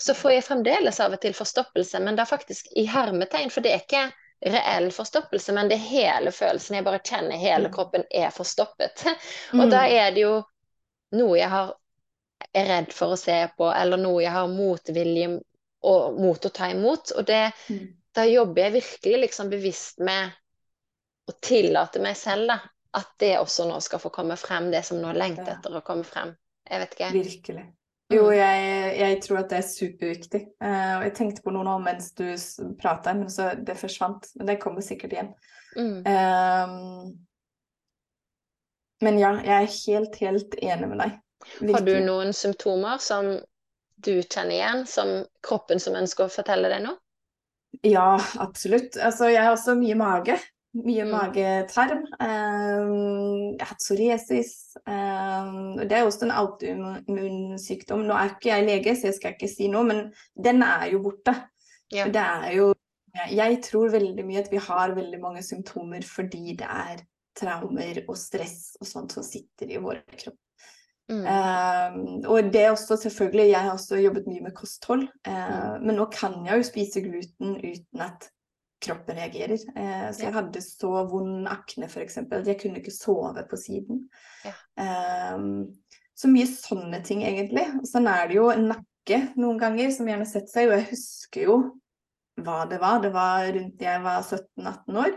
[0.00, 3.64] så får jeg fremdeles av og til forstoppelse, men det er faktisk i hermetegn, for
[3.64, 4.06] det er ikke
[4.40, 6.78] reell forstoppelse, men det er hele følelsen.
[6.78, 9.04] Jeg bare kjenner hele kroppen er forstoppet.
[9.58, 9.92] Og da mm.
[10.00, 10.34] er det jo
[11.20, 11.72] noe jeg har,
[12.56, 15.30] er redd for å se på, eller noe jeg har motvilje
[15.80, 17.12] og mot å ta imot.
[17.16, 17.86] Og det, mm.
[18.16, 20.32] da jobber jeg virkelig liksom bevisst med
[21.28, 22.60] å tillate meg selv da,
[22.96, 26.06] at det også nå skal få komme frem, det som nå lengter etter å komme
[26.06, 26.32] frem.
[26.66, 27.12] Jeg vet ikke.
[27.14, 27.66] Virkelig.
[28.10, 28.34] Jo, mm.
[28.34, 30.42] jeg, jeg, tror at det er superviktig.
[30.62, 32.26] Uh, og jeg tenkte på noe nå mens du
[32.80, 34.26] prata, men så det forsvant.
[34.38, 35.32] Men det kommer sikkert igjen.
[35.76, 36.00] Mm.
[36.02, 37.12] Um,
[39.00, 41.20] men ja, jeg er helt, helt enig med deg.
[41.60, 41.74] Virkelig.
[41.76, 43.30] Har du noen symptomer som
[44.00, 45.12] du kjenner igjen, som
[45.46, 46.98] kroppen som ønsker å fortelle deg noe?
[47.86, 48.98] Ja, absolutt.
[48.98, 50.36] Altså, jeg har også mye mage.
[50.70, 51.10] Mye mm.
[51.10, 52.04] magetarm.
[52.22, 54.52] Um, jeg har hatt psoriasis.
[54.86, 58.04] Um, det er også en autoimmunsykdom.
[58.06, 60.04] Nå er ikke jeg lege, så jeg skal ikke si noe, men
[60.38, 61.34] den er jo borte.
[61.90, 62.06] Ja.
[62.06, 62.74] Det er jo
[63.34, 67.00] Jeg tror veldig mye at vi har veldig mange symptomer fordi det er
[67.34, 70.38] traumer og stress og sånt som sitter i vår kropp.
[71.10, 71.24] Mm.
[71.26, 75.86] Um, og det er også selvfølgelig Jeg har også jobbet mye med kosthold, uh, mm.
[75.86, 78.30] men nå kan jeg jo spise gluten uten at
[78.80, 79.60] kroppen reagerer.
[79.76, 82.22] Eh, så jeg hadde så vond akne f.eks.
[82.22, 84.06] at jeg kunne ikke sove på siden.
[84.46, 84.54] Ja.
[84.80, 85.44] Eh,
[86.20, 87.64] så mye sånne ting, egentlig.
[87.88, 91.46] Sånn er det jo en nakke noen ganger som gjerne setter seg, og jeg husker
[91.46, 91.60] jo
[92.40, 93.00] hva det var.
[93.04, 95.14] Det var rundt jeg var 17-18 år.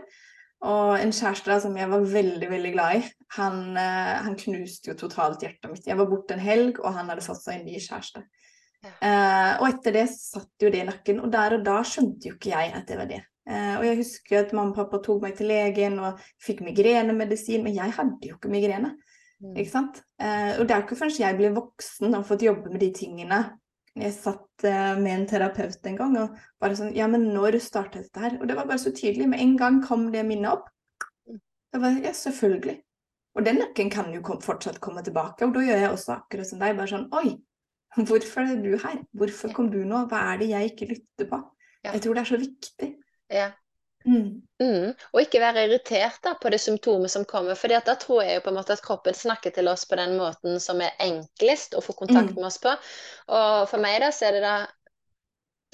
[0.64, 3.02] Og en kjæreste da, som jeg var veldig veldig glad i,
[3.36, 5.84] han, eh, han, knuste jo totalt hjertet mitt.
[5.88, 8.24] Jeg var borte en helg, og han hadde fått seg en ny kjæreste.
[8.84, 8.92] Ja.
[9.00, 12.34] Uh, og etter det satt jo det i nakken, og der og da skjønte jo
[12.36, 13.20] ikke jeg at det var det.
[13.44, 17.64] Eh, og jeg husker at mamma og pappa tok meg til legen og fikk migrenemedisin,
[17.64, 18.94] men jeg hadde jo ikke migrene.
[19.42, 19.58] Mm.
[19.60, 20.00] Ikke sant?
[20.22, 23.42] Eh, og det er ikke først jeg ble voksen og fått jobbe med de tingene.
[23.94, 28.08] Jeg satt eh, med en terapeut en gang og bare sånn Ja, men når startet
[28.08, 28.40] dette her?
[28.40, 29.28] Og det var bare så tydelig.
[29.30, 30.70] Med en gang kom det minnet opp.
[31.28, 31.38] Da
[31.76, 32.78] Det var, ja, selvfølgelig.
[33.34, 35.46] Og den nøkkelen kan jo kom, fortsatt komme tilbake.
[35.46, 36.76] Og da gjør jeg også akkurat som deg.
[36.78, 37.36] Bare sånn Oi,
[38.00, 39.00] hvorfor er du her?
[39.14, 40.04] Hvorfor kom du nå?
[40.10, 41.40] Hva er det jeg ikke lytter på?
[41.84, 42.90] Jeg tror det er så viktig.
[43.32, 43.52] Ja.
[44.04, 44.42] Mm.
[44.60, 44.90] Mm.
[45.12, 47.56] Og ikke være irritert da, på det symptomet som kommer.
[47.56, 50.18] For da tror jeg jo på en måte at kroppen snakker til oss på den
[50.20, 52.40] måten som er enklest å få kontakt mm.
[52.40, 52.74] med oss på.
[53.32, 54.56] Og for meg da, så er det da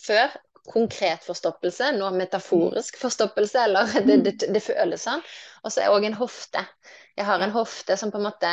[0.01, 0.38] før
[0.70, 5.24] konkret forstoppelse, nå metaforisk forstoppelse, eller det, det, det føles sånn.
[5.64, 6.62] Og så er òg en hofte.
[7.18, 8.53] Jeg har en hofte som på en måte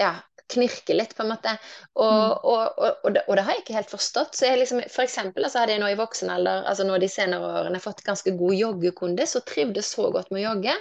[0.00, 0.14] ja,
[0.52, 1.52] knirker litt, på en måte.
[1.94, 2.44] Og, Mm.
[2.52, 4.34] og, og, det, og det har jeg ikke helt forstått.
[4.36, 7.08] Så jeg liksom, for eksempel altså, hadde jeg nå i voksen alder, altså nå de
[7.08, 10.76] senere årene, fått ganske god joggekondis så trivdes så godt med å jogge.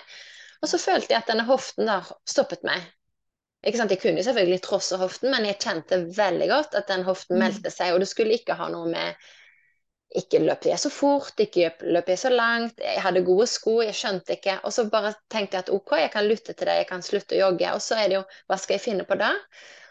[0.61, 2.83] Og så følte jeg at denne hoften da stoppet meg.
[3.63, 3.91] Ikke sant?
[3.91, 7.43] Jeg kunne selvfølgelig trosse hoften, men jeg kjente veldig godt at den hoften Mm.
[7.43, 7.93] meldte seg.
[7.93, 9.15] Og det skulle ikke ha noe med
[10.17, 13.93] ikke løper jeg så fort, ikke løper jeg så langt, jeg hadde gode sko, jeg
[13.93, 14.55] skjønte ikke.
[14.65, 17.37] Og så bare tenkte jeg at OK, jeg kan lytte til det, jeg kan slutte
[17.37, 17.73] å jogge.
[17.75, 19.35] Og så er det jo hva skal jeg finne på da?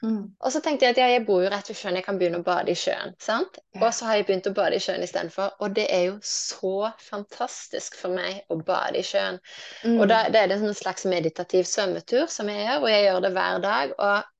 [0.03, 0.31] Mm.
[0.39, 2.41] Og så tenkte jeg at ja, jeg bor jo rett ved sjøen, jeg kan begynne
[2.43, 3.14] å bade i sjøen.
[3.23, 3.61] sant?
[3.75, 3.85] Ja.
[3.85, 5.55] Og så har jeg begynt å bade i sjøen istedenfor.
[5.62, 9.39] Og det er jo så fantastisk for meg å bade i sjøen.
[9.85, 10.01] Mm.
[10.01, 13.23] Og da, det er det en slags meditativ svømmetur som jeg gjør, og jeg gjør
[13.27, 13.95] det hver dag.
[13.99, 14.35] Og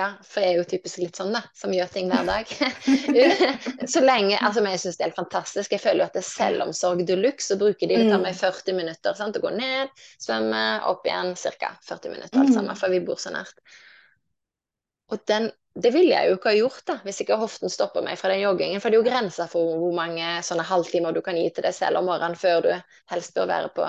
[0.00, 2.50] ja, for jeg er jo typisk litt sånn, da, som gjør ting hver dag.
[3.94, 5.74] så lenge, altså men Jeg syns det er helt fantastisk.
[5.76, 7.96] Jeg føler jo at det er selvomsorg de luxe Så bruker de.
[8.00, 8.26] Det tar Mm.
[8.28, 9.92] meg 40 minutter sant, å gå ned,
[10.22, 11.72] svømme, opp igjen ca.
[11.88, 12.54] 40 minutter, alt Mm.
[12.58, 13.54] sammen, for vi bor så nært.
[15.10, 18.18] Og den, det ville jeg jo ikke ha gjort da, hvis ikke hoften stopper meg
[18.20, 18.80] fra den joggingen.
[18.82, 21.74] For det er jo grenser for hvor mange sånne halvtimer du kan gi til deg
[21.74, 22.70] selv om morgenen før du
[23.10, 23.88] helst bør være på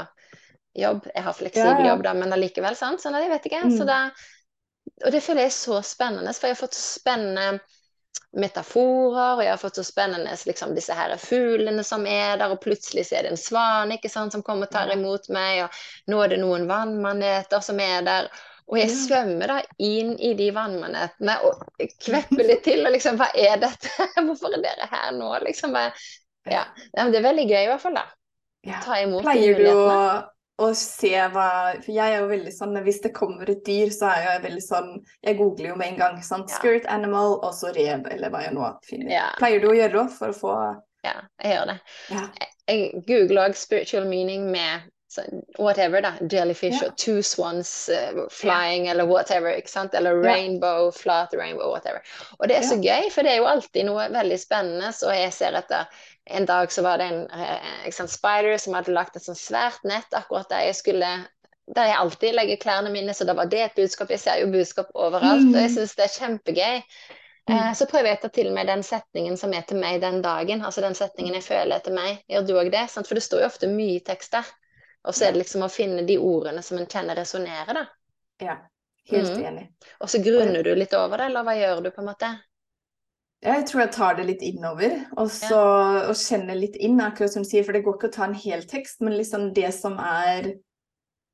[0.82, 1.06] jobb.
[1.14, 1.90] Jeg har fleksibel Ja, ja.
[1.92, 3.02] jobb, da, men allikevel, sant.
[3.04, 3.64] Sånn jeg vet ikke.
[3.68, 3.78] Mm.
[3.78, 4.00] Så da,
[5.06, 7.62] og det føler jeg er så spennende, for jeg har fått så spennende
[8.38, 12.62] metaforer, og jeg har fått så spennende liksom, disse her fuglene som er der, og
[12.64, 16.12] plutselig så er det en svan ikke sant, som kommer og tar imot meg, og
[16.12, 18.32] nå er det noen vannmaneter som er der.
[18.72, 21.66] Og jeg svømmer da inn i de vannmanetene og
[22.00, 22.86] kvepper litt til.
[22.86, 23.92] og liksom, Hva er dette?
[24.28, 25.28] Hvorfor er dere her nå?
[25.44, 26.64] liksom ja.
[26.96, 28.06] Det er veldig gøy i hvert fall, da.
[28.64, 28.80] Ja.
[28.86, 29.82] Ta imot Pleier du å,
[30.62, 31.48] å se hva
[31.82, 34.64] For jeg er jo veldig sånn Hvis det kommer et dyr, så er jeg veldig
[34.66, 34.94] sånn
[35.26, 36.22] Jeg googler jo med en gang.
[36.24, 36.50] sant?
[36.52, 36.62] Ja.
[36.62, 39.12] Spirit animal, og så rev, eller hva jeg nå finner.
[39.12, 39.28] Ja.
[39.42, 40.56] Pleier du å gjøre det for å få
[41.08, 41.78] Ja, jeg gjør det.
[42.14, 42.26] Ja.
[42.70, 44.90] Jeg googler også spiritual meaning med
[45.60, 46.14] whatever, da.
[46.32, 49.52] Jellyfish og two swans uh, flying, eller whatever.
[49.52, 49.94] ikke sant?
[49.94, 52.00] Eller rainbow, flat rainbow, whatever.
[52.40, 54.94] Og det er så gøy, for det er jo alltid noe veldig spennende.
[55.04, 59.16] Og jeg ser etter En dag så var det en eh, spider som hadde lagt
[59.16, 61.12] et sånt svært nett akkurat der jeg skulle
[61.76, 64.10] der jeg alltid legger klærne mine, så da var det et budskap.
[64.10, 66.82] Jeg ser jo budskap overalt, og jeg syns det er kjempegøy.
[67.48, 67.54] Mm.
[67.56, 70.22] Eh, Så prøver jeg å ta til meg den setningen som er til meg den
[70.22, 70.66] dagen.
[70.66, 72.20] Altså den setningen jeg føler er til meg.
[72.30, 72.90] Gjør du òg det?
[72.92, 73.08] Sant?
[73.08, 74.52] For det står jo ofte mye tekst der.
[75.08, 77.88] Og så er det liksom å finne de ordene som en kjenner resonnerer, da.
[78.42, 78.58] Ja.
[79.10, 79.46] Helt Mm.
[79.46, 79.68] enig.
[80.00, 82.30] Og så grunner du litt over det, eller hva gjør du, på en måte?
[83.42, 85.62] Jeg tror jeg tar det litt innover, og så
[86.12, 88.36] og kjenner litt inn, akkurat som du sier, for det går ikke å ta en
[88.38, 90.52] hel tekst, men liksom det som er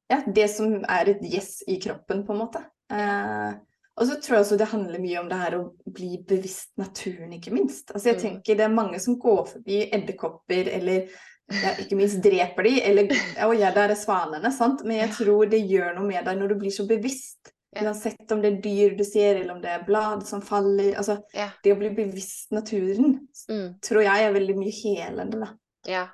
[0.08, 2.62] Ja, det som er et yes i kroppen, på en måte.
[2.96, 3.58] Eh,
[4.00, 7.34] og så tror jeg også det handler mye om det her å bli bevisst naturen,
[7.36, 7.92] ikke minst.
[7.92, 8.22] Altså jeg Mm.
[8.22, 11.10] tenker det er mange som går forbi edderkopper, eller
[11.52, 13.08] ja, ikke minst dreper de, eller
[13.44, 14.86] Å ja, der er svanene, sant.
[14.86, 17.52] Men jeg tror det gjør noe med deg når du blir så bevisst.
[17.84, 20.94] Uansett om det er dyr du ser, eller om det er blad som faller.
[20.96, 21.50] Altså, Ja.
[21.64, 23.80] det å bli bevisst naturen Mm.
[23.82, 25.54] tror jeg er veldig mye helende, da.
[25.86, 26.08] ja.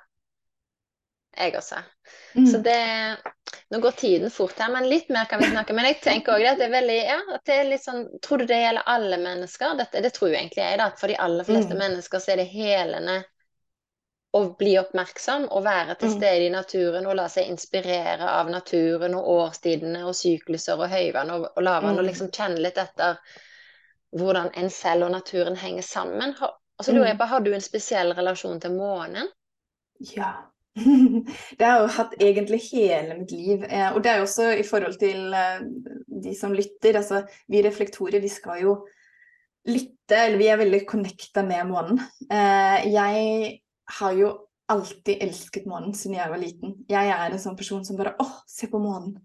[1.36, 1.80] Jeg også.
[2.36, 2.46] Mm.
[2.46, 3.16] Så det
[3.72, 5.74] Nå går tiden fort her, men litt mer kan vi snakke.
[5.74, 8.38] Men jeg tenker også at det er veldig Ja, at det er litt sånn Tror
[8.38, 9.76] du det gjelder alle mennesker?
[9.76, 10.86] Dette, det tror jo egentlig jeg, da.
[10.86, 11.78] At for de aller fleste Mm.
[11.78, 13.24] mennesker så er det helende
[14.34, 16.14] å bli oppmerksom og være til Mm.
[16.18, 21.30] stede i naturen og la seg inspirere av naturen og årstidene og sykluser og høyvann
[21.30, 22.08] og, og lavvann, og Mm.
[22.08, 23.18] liksom kjenne litt etter
[24.14, 26.32] hvordan en selv og naturen henger sammen.
[26.38, 27.18] Har- Og så lurer jeg Mm.
[27.20, 29.28] på, har du en spesiell relasjon til månen?
[30.00, 30.32] Ja.
[31.58, 33.62] Det har jeg jo hatt egentlig hele mitt liv.
[33.68, 35.60] Eh, og det er jo også i forhold til eh,
[36.22, 36.96] de som lytter.
[36.96, 38.86] Altså, vi reflektorer, vi skal jo
[39.68, 42.00] lytte, eller vi er veldig connecta med månen.
[42.28, 43.60] Eh, jeg
[43.98, 44.32] har jo
[44.72, 46.74] alltid elsket månen siden jeg var liten.
[46.88, 49.18] Jeg er en sånn person som bare åh, se på månen.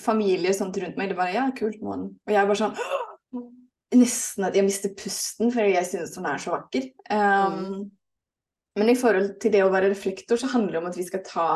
[0.00, 2.14] Familie sånt rundt meg, det bare ja, kult, månen.
[2.24, 3.02] Og jeg er bare sånn «Åh!»
[3.96, 6.88] Nesten at jeg mister pusten, for jeg synes den er så vakker.
[7.06, 7.92] Um,
[8.76, 11.22] Men i forhold til det å være reflektor, så handler det om at vi skal
[11.24, 11.50] ta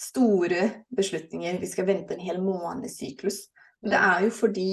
[0.00, 1.58] store beslutninger.
[1.60, 3.42] Vi skal vente en hel månesyklus.
[3.82, 4.70] Det er jo fordi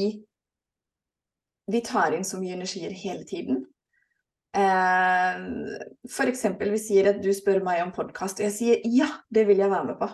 [1.74, 3.66] vi tar inn så mye energier hele tiden.
[4.54, 9.48] Eh, eksempel, vi sier at du spør meg om podkast, og jeg sier ja, det
[9.50, 10.10] vil jeg være med på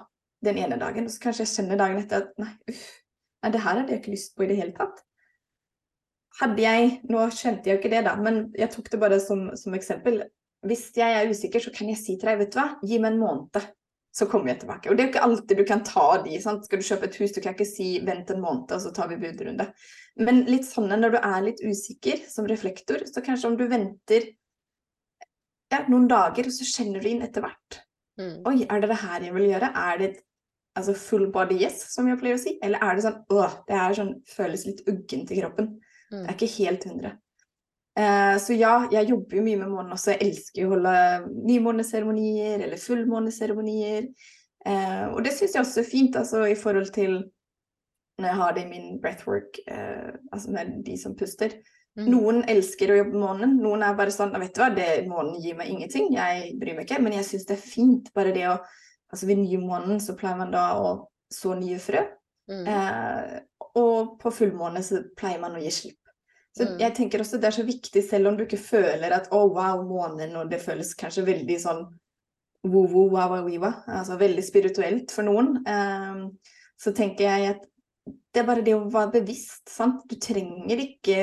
[0.47, 1.09] den ene dagen.
[1.09, 2.85] Og så kanskje jeg kjenner dagen etter at nei, uff,
[3.43, 5.03] nei, det her hadde jeg ikke lyst på i det hele tatt.
[6.39, 9.49] Hadde jeg Nå skjønte jeg jo ikke det, da, men jeg tok det bare som,
[9.59, 10.21] som eksempel.
[10.67, 13.13] Hvis jeg er usikker, så kan jeg si til deg, vet du hva, gi meg
[13.13, 13.51] en måned,
[14.15, 14.89] så kommer jeg tilbake.
[14.89, 16.37] Og det er jo ikke alltid du kan ta de.
[16.41, 16.65] sant?
[16.65, 19.11] Skal du kjøpe et hus, du kan ikke si vent en måned, og så tar
[19.11, 19.69] vi budrunde.
[20.19, 24.31] Men litt sånn når du er litt usikker som reflektor, så kanskje om du venter
[25.69, 27.83] ja, noen dager, og så kjenner du inn etter hvert.
[28.19, 28.35] Mm.
[28.49, 29.69] Oi, er det det her jeg vil gjøre?
[29.77, 30.11] Er det
[30.79, 32.57] altså full body yes, som jeg pleier å si?
[32.65, 35.75] Eller er det sånn åh, det her sånn, føles litt uggent i kroppen.
[36.09, 37.13] Det er ikke helt 100.
[37.99, 40.13] Eh, så ja, jeg jobber jo mye med månen også.
[40.13, 40.93] Jeg elsker jo å holde
[41.49, 44.07] nymåneseremonier eller fullmåneseremonier.
[44.67, 47.19] Eh, og det syns jeg også er fint, altså i forhold til
[48.19, 51.55] når jeg har det i min breathwork, eh, altså med de som puster.
[51.99, 52.09] Mm.
[52.11, 55.39] Noen elsker å jobbe med månen, noen er bare sånn vet du hva, det, månen
[55.43, 58.13] gir meg ingenting, jeg bryr meg ikke, men jeg syns det er fint.
[58.15, 58.59] Bare det å
[59.09, 60.89] Altså ved nymånen så pleier man da å
[61.33, 62.03] så nye frø.
[62.45, 62.67] Mm.
[62.69, 63.39] Eh,
[63.81, 65.98] og på fullmåne så pleier man å gi slipp.
[66.59, 66.75] Så mm.
[66.81, 69.53] jeg tenker også det er så viktig, selv om du ikke føler at å, oh,
[69.55, 71.85] wow, månen, og det føles kanskje veldig sånn
[72.67, 76.25] wo-wo, wa-wa-wiwa, altså veldig spirituelt for noen, um,
[76.79, 77.61] så tenker jeg at
[78.33, 80.01] det er bare det å være bevisst, sant.
[80.09, 81.15] Du trenger ikke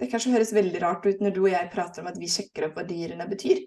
[0.00, 2.68] Det kanskje høres veldig rart ut når du og jeg prater om at vi sjekker
[2.68, 3.62] opp hva dyrene betyr.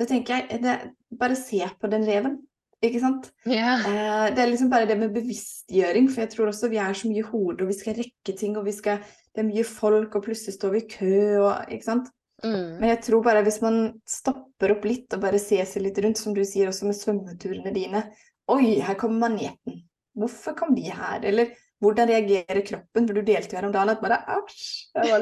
[0.00, 0.76] Da tenker jeg det,
[1.18, 2.38] bare se på den reven,
[2.84, 3.32] ikke sant.
[3.48, 3.82] Yeah.
[3.82, 7.10] Uh, det er liksom bare det med bevisstgjøring, for jeg tror også vi er så
[7.10, 9.02] mye hode, og vi skal rekke ting, og vi skal
[9.32, 12.10] Det er mye folk, og plutselig står vi i kø, og ikke sant.
[12.42, 12.80] Mm.
[12.80, 13.78] Men jeg tror bare hvis man
[14.08, 17.74] stopper opp litt og bare ser seg litt rundt, som du sier også med svømmeturene
[17.74, 18.06] dine
[18.50, 19.84] Oi, her kommer maneten.
[20.18, 21.22] Hvorfor kom de her?
[21.24, 21.52] Eller
[21.82, 23.06] hvordan reagerer kroppen?
[23.06, 24.64] For du delte jo her om dagen at bare æsj.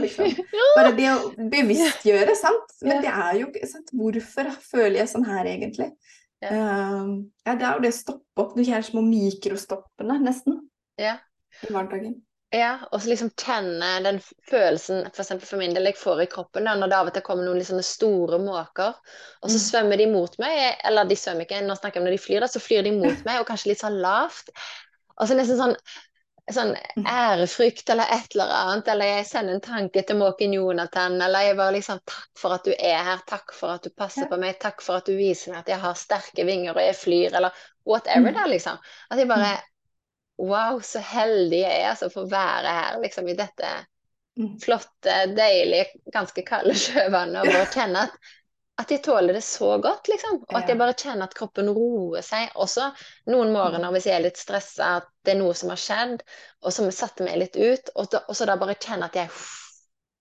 [0.00, 0.32] Liksom,
[0.78, 1.18] bare det å
[1.52, 2.74] bevisstgjøre, sant.
[2.88, 3.92] Men det er jo sant?
[4.00, 5.90] Hvorfor føler jeg sånn her, egentlig?
[6.40, 6.50] Ja.
[6.50, 7.12] Uh,
[7.44, 8.56] ja, det er jo det å stoppe opp.
[8.56, 10.62] Du kjenner små mikrostoppene, nesten.
[11.00, 11.18] Ja.
[11.60, 12.16] I hverdagen.
[12.50, 14.16] Ja, og så liksom kjenne den
[14.50, 17.22] følelsen for, for min del jeg får i kroppen da, når det av og til
[17.22, 18.96] kommer noen liksom store måker,
[19.38, 19.64] og så mm.
[19.68, 22.42] svømmer de mot meg, eller de svømmer ikke, nå snakker jeg om når de flyr,
[22.42, 24.50] da, så flyr de mot meg, og kanskje litt sånn lavt.
[25.20, 25.76] Og så nesten sånn
[26.50, 27.06] sånn mm.
[27.06, 31.58] ærefrykt eller et eller annet, eller jeg sender en tanke til Måken Jonathan, eller jeg
[31.60, 34.58] bare liksom Takk for at du er her, takk for at du passer på meg,
[34.62, 37.66] takk for at du viser meg at jeg har sterke vinger og jeg flyr, eller
[37.86, 38.40] whatever mm.
[38.42, 38.80] er, liksom.
[39.10, 39.58] At jeg bare.
[40.40, 43.72] Wow, så heldig jeg er altså for å være her, liksom, i dette
[44.40, 44.54] mm.
[44.62, 48.36] flotte, deilige, ganske kalde sjøvannet, og bare kjenne at
[48.80, 50.38] at jeg tåler det så godt, liksom.
[50.48, 52.48] Og at jeg bare kjenner at kroppen roer seg.
[52.60, 52.86] Også
[53.28, 56.22] noen morgener hvis jeg er litt stressa, at det er noe som har skjedd,
[56.64, 57.92] og som satte meg litt ut.
[57.96, 59.28] Og, da, og så da bare kjenne at jeg,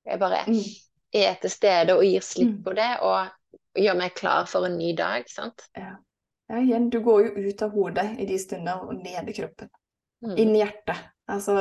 [0.09, 0.59] jeg bare mm.
[1.21, 2.61] er til stede og gir slipp mm.
[2.65, 5.29] på det, og gjør meg klar for en ny dag.
[5.31, 5.69] sant?
[5.79, 5.93] Ja.
[6.51, 9.71] ja igjen, du går jo ut av hodet i de stunder og ned i kroppen.
[10.25, 10.35] Mm.
[10.35, 11.09] Inn i hjertet.
[11.29, 11.55] Altså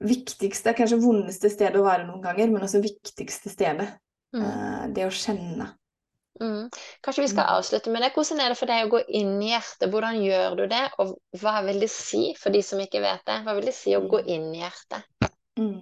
[0.00, 3.90] viktigste, kanskje vondeste stedet å være noen ganger, men også viktigste stedet.
[4.34, 4.42] Mm.
[4.44, 5.68] Uh, det å kjenne.
[6.40, 6.70] Mm.
[7.04, 7.52] Kanskje vi skal mm.
[7.58, 8.12] avslutte med det.
[8.16, 9.88] Hvordan er det for deg å gå inn i hjertet?
[9.92, 13.40] Hvordan gjør du det, og hva vil det si for de som ikke vet det?
[13.46, 14.30] Hva vil det si å gå mm.
[14.36, 15.32] inn i hjertet?
[15.60, 15.80] Mm.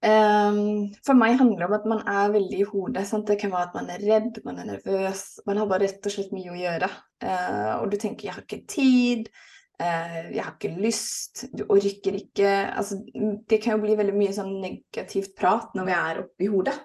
[0.00, 3.04] Um, for meg handler det om at man er veldig i hodet.
[3.08, 3.28] Sant?
[3.28, 5.24] Det kan være at man er redd, man er nervøs.
[5.48, 6.90] Man har bare rett og slett mye å gjøre.
[7.24, 9.32] Uh, og du tenker 'jeg har ikke tid',
[9.80, 12.50] 'jeg har ikke lyst', du orker ikke.
[12.76, 13.00] Altså,
[13.48, 16.76] det kan jo bli veldig mye sånn negativt prat når vi er oppi hodet.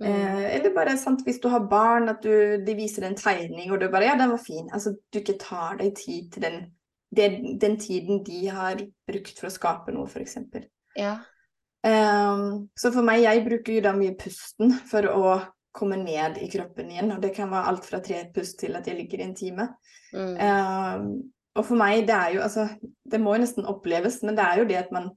[0.00, 0.06] Mm.
[0.06, 3.80] Eh, eller bare sant, hvis du har barn, at du, de viser en tegning, og
[3.80, 4.70] du bare 'Ja, den var fin'.
[4.72, 6.72] Altså du ikke tar deg tid til den,
[7.14, 10.38] den, den tiden de har brukt for å skape noe, f.eks.
[10.96, 11.18] Ja.
[11.84, 12.38] Eh,
[12.76, 15.38] så for meg, jeg bruker jo da mye pusten for å
[15.78, 17.12] komme ned i kroppen igjen.
[17.14, 19.68] Og det kan være alt fra tre pust til at jeg ligger i en time.
[20.12, 20.34] Mm.
[20.38, 21.10] Um,
[21.56, 22.68] og for meg, det er jo altså
[23.08, 25.08] Det må jo nesten oppleves, men det er jo det at man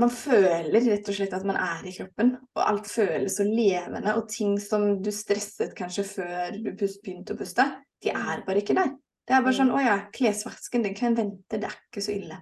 [0.00, 4.14] man føler rett og slett at man er i kroppen, og alt føles så levende.
[4.16, 7.66] Og ting som du stresset kanskje før du begynte å puste,
[8.00, 8.22] de mm.
[8.32, 8.94] er bare ikke der.
[9.28, 12.40] Det er bare sånn 'Å ja, klesvasken, den kan vente, det er ikke så ille'.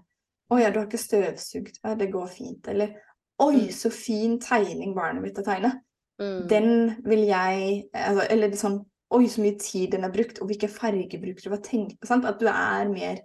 [0.48, 2.68] 'Å ja, du har ikke støvsugd, ja, det går fint'.
[2.68, 2.94] Eller
[3.42, 3.74] 'Oi, mm.
[3.74, 5.82] så fin tegning barnet mitt har tegnet'.
[6.18, 6.48] Mm.
[6.50, 6.70] Den
[7.06, 11.20] vil jeg altså, Eller sånn 'Oi, så mye tid den har brukt', og hvilke farger
[11.20, 11.50] bruker du?
[11.52, 12.26] Hva tenkte sant?
[12.28, 13.24] At du er mer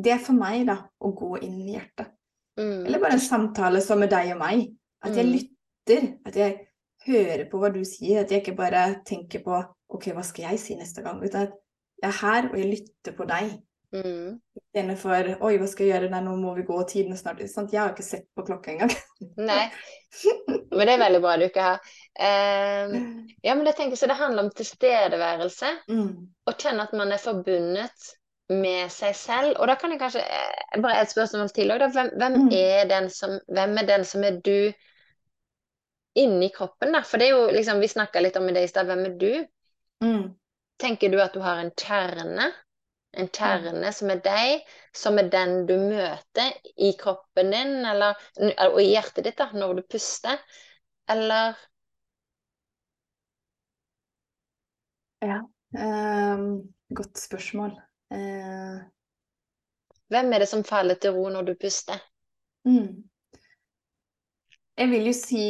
[0.00, 2.12] Det er for meg, da, å gå inn i hjertet.
[2.60, 2.86] Mm.
[2.86, 4.68] Eller bare en samtale som med deg og meg.
[5.02, 5.32] At jeg mm.
[5.34, 6.06] lytter.
[6.30, 6.54] At jeg
[7.08, 8.22] hører på hva du sier.
[8.22, 9.58] At jeg ikke bare tenker på
[9.90, 11.18] OK, hva skal jeg si neste gang?
[11.18, 11.58] Uten at
[12.00, 13.50] jeg er her, og jeg lytter på deg.
[13.90, 14.36] Mm.
[14.54, 16.10] Istedenfor Oi, hva skal jeg gjøre?
[16.12, 17.66] Nei, nå må vi gå, tiden er snart ute'.
[17.72, 18.94] Jeg har ikke sett på klokka engang.
[19.50, 19.64] Nei.
[20.70, 21.90] Men det er veldig bra du ikke har.
[22.14, 22.94] Uh,
[23.42, 25.74] ja, men jeg tenker så det handler om tilstedeværelse.
[25.90, 26.14] Mm.
[26.46, 28.10] Og kjenne at man er forbundet
[28.50, 29.56] med seg selv.
[29.58, 32.48] Og da kan jeg kanskje eh, Bare et spørsmål til òg, hvem, hvem, mm.
[32.58, 34.72] er den som, hvem er den som er du
[36.18, 37.04] inni kroppen, da?
[37.06, 38.90] For det er jo liksom Vi snakka litt om det i stad.
[38.90, 39.32] Hvem er du?
[40.04, 40.26] Mm.
[40.80, 42.50] Tenker du at du har en kjerne?
[43.18, 48.18] En kjerne som er deg, som er den du møter i kroppen din, eller,
[48.68, 50.38] og i hjertet ditt, da, når du puster?
[51.10, 51.58] Eller
[55.20, 55.42] Ja.
[55.76, 57.74] Um, godt spørsmål.
[58.14, 58.80] Uh...
[60.10, 62.00] Hvem er det som faller til ro når du puster?
[62.64, 63.10] Mm.
[64.78, 65.44] Jeg vil jo si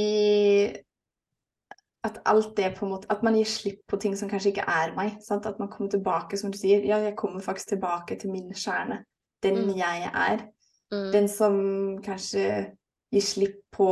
[2.05, 4.64] at alt det på en måte At man gir slipp på ting som kanskje ikke
[4.68, 5.18] er meg.
[5.22, 5.46] Sant?
[5.46, 6.82] At man kommer tilbake, som du sier.
[6.86, 9.05] Ja, jeg kommer faktisk tilbake til min kjerne.
[9.42, 9.76] Den Mm.
[9.76, 10.46] jeg er.
[10.92, 11.12] Mm.
[11.12, 12.74] Den som kanskje
[13.12, 13.88] gir slipp på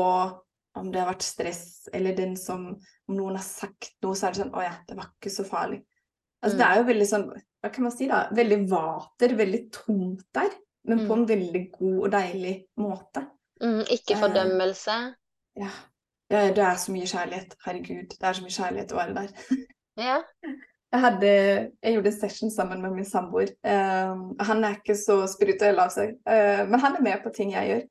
[0.75, 2.77] om det har vært stress, eller den som
[3.09, 5.45] Om noen har sagt noe, så er det sånn Å ja, det var ikke så
[5.45, 5.83] farlig.
[6.43, 6.73] Altså, det Mm.
[6.73, 8.29] er jo veldig sånn Hva kan man si, da?
[8.31, 10.51] Veldig vater, veldig tomt der.
[10.85, 11.19] Men på Mm.
[11.19, 13.27] en veldig god og deilig måte.
[13.61, 15.15] Mm, ikke Eh, fordømmelse.
[15.57, 15.63] Ja.
[15.65, 15.69] ja.
[16.29, 17.55] Det er så mye kjærlighet.
[17.65, 19.35] Herregud, det er så mye kjærlighet å være der.
[19.99, 20.21] Ja.
[20.93, 21.31] Jeg, hadde,
[21.83, 23.51] jeg gjorde session sammen med min samboer.
[23.67, 27.51] Uh, han er ikke så spirituell av seg, uh, men han er med på ting
[27.53, 27.83] jeg gjør.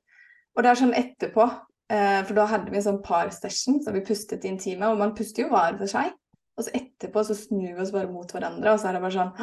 [0.55, 1.49] Og det er sånn etterpå,
[1.93, 5.01] uh, for da hadde vi en sånn par-session, så vi pustet i en time, og
[5.03, 6.15] man puster jo hver for seg.
[6.57, 9.17] Og så etterpå så snur vi oss bare mot hverandre, og så er det bare
[9.19, 9.35] sånn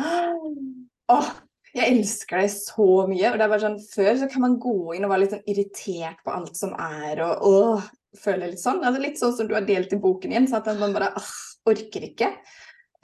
[1.14, 1.28] Åh,
[1.76, 3.28] jeg elsker deg så mye.
[3.28, 5.52] Og det er bare sånn, før så kan man gå inn og være litt sånn
[5.52, 8.82] irritert på alt som er, og åh, føle litt sånn.
[8.84, 11.32] Altså litt sånn som du har delt i boken igjen, sånn at man bare ah,
[11.70, 12.30] orker ikke.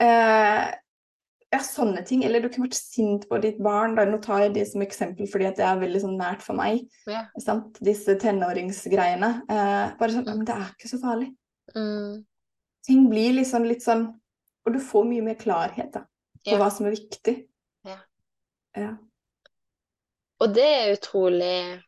[0.01, 0.69] Eh,
[1.51, 2.23] ja, sånne ting.
[2.23, 3.97] Eller du kunne vært sint på ditt barn.
[3.97, 4.05] Da.
[4.07, 6.85] Nå tar jeg det som eksempel fordi det er veldig sånn nært for meg.
[7.09, 7.25] Ja.
[7.43, 7.79] Sant?
[7.83, 9.31] Disse tenåringsgreiene.
[9.51, 11.31] Eh, bare sånn, men det er ikke så farlig.
[11.75, 12.23] Mm.
[12.87, 14.09] Ting blir liksom litt sånn
[14.67, 16.01] Og du får mye mer klarhet da,
[16.43, 16.57] på Ja.
[16.59, 17.47] hva som er viktig.
[17.87, 17.95] Ja.
[18.77, 18.89] Ja.
[20.37, 21.81] Og det er utrolig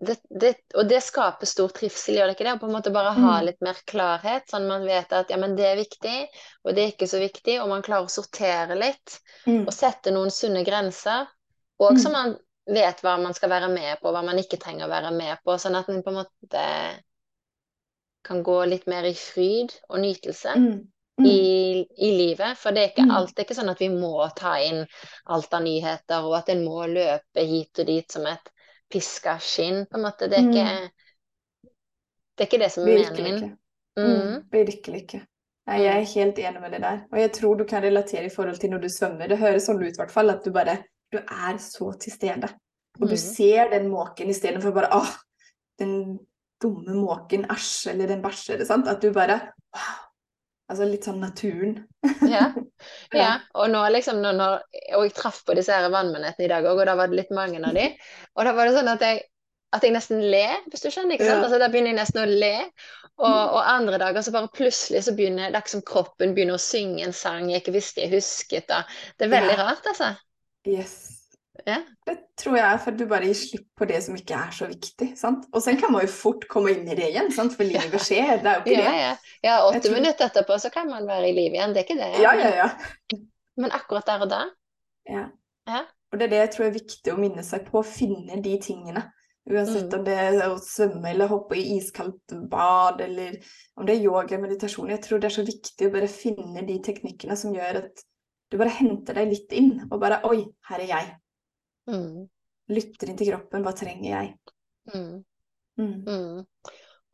[0.00, 2.54] det, det, Og det skaper stor trivsel, gjør det ikke det?
[2.56, 3.46] Å på en måte bare ha Mm.
[3.46, 6.28] litt mer klarhet, sånn man vet at ja, men det er viktig,
[6.64, 9.66] og det er ikke så viktig, og man klarer å sortere litt, Mm.
[9.66, 11.26] og sette noen sunne grenser.
[11.80, 11.98] Og Mm.
[11.98, 12.36] så man
[12.66, 15.58] vet hva man skal være med på, hva man ikke trenger å være med på,
[15.58, 17.02] sånn at man på en måte
[18.22, 20.54] kan gå litt mer i fryd og nytelse.
[20.54, 20.88] Mm.
[21.18, 21.26] Mm.
[21.26, 22.58] i, i livet.
[22.58, 24.84] For det er ikke alt, det er ikke sånn at vi må ta inn
[25.26, 28.52] alt av nyheter, og at en må løpe hit og dit som et
[28.90, 29.86] piska skinn.
[29.86, 30.28] på en måte.
[30.28, 30.50] Det er Mm.
[30.50, 30.90] ikke
[32.38, 33.44] det, er ikke det som er Virkelig meningen.
[33.44, 33.56] ikke.
[33.98, 34.04] Mm.
[34.06, 35.20] Mm, virkelig ikke.
[35.66, 37.00] Nei, jeg er helt enig med det der.
[37.12, 39.26] Og jeg tror du kan relatere i forhold til når du svømmer.
[39.28, 40.78] Det høres sånn ut i hvert fall, at du bare
[41.12, 42.48] Du er så til stede.
[43.00, 43.16] Og du Mm.
[43.16, 45.08] ser den måken istedenfor bare Åh,
[45.78, 46.18] den
[46.62, 48.60] dumme måken, æsj, eller den bæsjer.
[48.88, 49.40] At du bare
[49.74, 50.07] Wow.
[50.68, 51.78] Altså litt sånn naturen.
[52.28, 52.50] Ja.
[53.16, 53.30] ja.
[53.56, 54.60] Og nå liksom når, når,
[54.98, 57.32] Og jeg traff på disse her vannmanetene i dag òg, og da var det litt
[57.34, 57.86] mange av de.
[58.36, 59.24] Og da var det sånn at jeg
[59.76, 61.18] at jeg nesten ler, hvis du skjønner.
[61.18, 61.42] ikke sant?
[61.42, 61.44] Ja.
[61.44, 62.54] Altså, Da begynner jeg nesten å le.
[63.18, 66.62] Og, og andre dager så bare plutselig så begynner det er som kroppen begynner å
[66.62, 68.68] synge en sang jeg ikke visste jeg husket.
[68.70, 68.84] Da.
[69.18, 69.66] Det er veldig Ja.
[69.66, 70.14] rart, altså.
[70.68, 71.17] Yes.
[71.68, 71.78] Ja.
[72.08, 74.52] Det tror jeg er for at du bare gir slipp på det som ikke er
[74.56, 75.08] så viktig.
[75.18, 75.46] sant?
[75.52, 77.52] Og sen kan man jo fort komme inn i det igjen, sant?
[77.58, 78.38] for livet skjer.
[78.42, 79.02] Det er jo ikke Ja, det.
[79.02, 79.12] ja.
[79.48, 81.98] ja, åtte tror- minutter etterpå så kan man være i liv igjen, det er ikke
[82.00, 82.10] det.
[82.22, 83.18] Ja, ja, ja.
[83.58, 84.42] Men akkurat der og da
[85.08, 85.26] Ja.
[85.68, 85.84] Ja.
[86.12, 88.54] Og det er det jeg tror er viktig å minne seg på, å finne de
[88.64, 89.02] tingene.
[89.48, 89.98] Uansett Mm.
[89.98, 93.36] om det er å svømme eller hoppe i iskaldt bad, eller
[93.76, 94.88] om det er yoga, meditasjon.
[94.92, 98.02] Jeg tror det er så viktig å bare finne de teknikkene som gjør at
[98.50, 101.14] du bare henter deg litt inn, og bare Oi, her er jeg.
[101.88, 102.28] Mm,
[102.68, 103.64] Lytter inn til kroppen.
[103.64, 104.34] Hva trenger jeg?
[104.94, 105.24] mm,
[105.78, 106.04] Mm.
[106.04, 106.46] mm.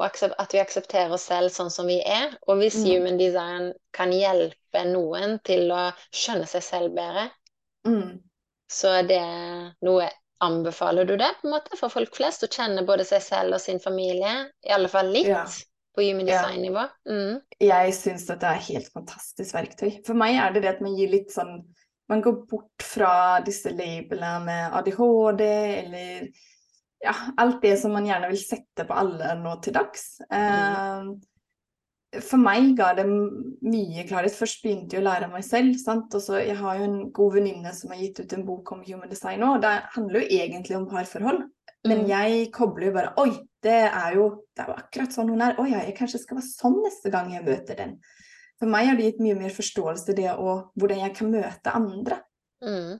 [0.00, 2.32] Og at vi aksepterer oss selv sånn som vi er.
[2.48, 2.86] Og hvis Mm.
[2.90, 7.30] human design kan hjelpe noen til å skjønne seg selv bedre,
[7.86, 8.20] Mm.
[8.68, 10.10] så er det noe
[10.44, 12.42] Anbefaler du det på en måte for folk flest?
[12.42, 14.50] Å kjenne både seg selv og sin familie?
[14.66, 15.44] I alle fall litt Ja.
[15.96, 16.90] på human design-nivå?
[17.08, 17.40] Mm.
[17.60, 20.04] Jeg syns at det er helt fantastisk verktøy.
[20.04, 21.62] For meg er det det at man gir litt sånn
[22.08, 26.26] Man går bort fra disse labelene med ADHD eller
[27.04, 30.20] ja, alt det som man gjerne vil sette på alle nå til dags.
[30.32, 31.08] Eh,
[32.22, 34.36] for meg ga det mye klarhet.
[34.36, 35.74] Først begynte jeg å lære meg selv.
[35.80, 36.14] sant?
[36.14, 38.84] Og så Jeg har jo en god venninne som har gitt ut en bok om
[38.86, 39.56] human design nå.
[39.60, 41.42] Det handler jo egentlig om parforhold.
[41.86, 42.08] Men Mm.
[42.08, 43.30] jeg kobler jo bare Oi,
[43.62, 45.56] det er jo, det er jo akkurat sånn hun er.
[45.58, 47.98] Oi, ja, jeg kanskje skal være sånn neste gang jeg møter den.
[48.64, 51.72] For meg har det gitt mye mer forståelse til det og hvordan jeg kan møte
[51.76, 52.16] andre.
[52.64, 52.94] Mm.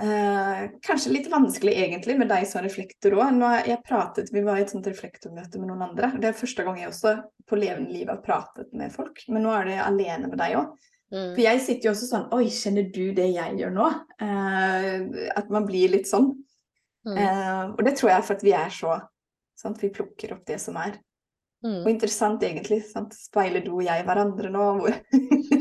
[0.00, 3.42] Eh, kanskje litt vanskelig egentlig med deg som reflektor òg.
[3.68, 6.14] Jeg pratet, Vi var i et sånt reflektormøte med noen andre.
[6.16, 9.20] Det er første gang jeg også på levende liv har pratet med folk.
[9.28, 10.72] Men nå er det alene med deg òg.
[11.12, 11.34] Mm.
[11.34, 13.90] For jeg sitter jo også sånn Oi, kjenner du det jeg gjør nå?
[14.24, 16.32] Eh, at man blir litt sånn.
[17.04, 17.16] Mm.
[17.18, 18.96] Eh, og det tror jeg for at vi er så
[19.60, 19.82] sant?
[19.84, 20.96] Vi plukker opp det som er.
[21.64, 21.80] Mm.
[21.82, 22.82] Og interessant egentlig.
[22.88, 23.16] Sant?
[23.16, 24.68] Speiler du og jeg hverandre nå?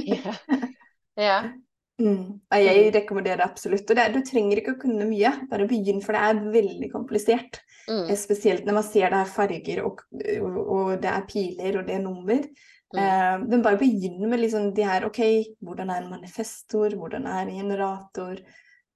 [0.06, 0.38] Yeah.
[1.30, 1.40] ja.
[2.00, 2.38] Mm.
[2.56, 3.90] Jeg rekommenderer absolutt.
[3.92, 7.60] Og det, du trenger ikke å kunne mye, bare begynn, for det er veldig komplisert.
[7.90, 8.06] Mm.
[8.06, 11.90] Eh, Spesielt når man ser det er farger, og, og, og det er piler, og
[11.90, 12.48] det er nummer.
[12.96, 13.02] Mm.
[13.04, 15.20] Eh, men bare begynn med liksom de her OK,
[15.60, 18.40] hvordan er en manifestor, hvordan er en generator?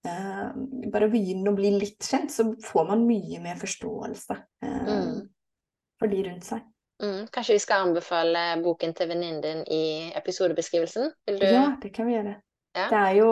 [0.07, 0.47] Eh,
[0.95, 5.19] bare begynn å bli litt kjent, så får man mye mer forståelse eh, Mm.
[5.99, 6.63] for de rundt seg.
[7.03, 11.11] Mm, kanskje vi skal anbefale boken til venninnen din i episodebeskrivelsen?
[11.27, 12.35] Du Ja, det kan vi gjøre.
[12.75, 12.87] Ja.
[12.89, 13.29] Det er jo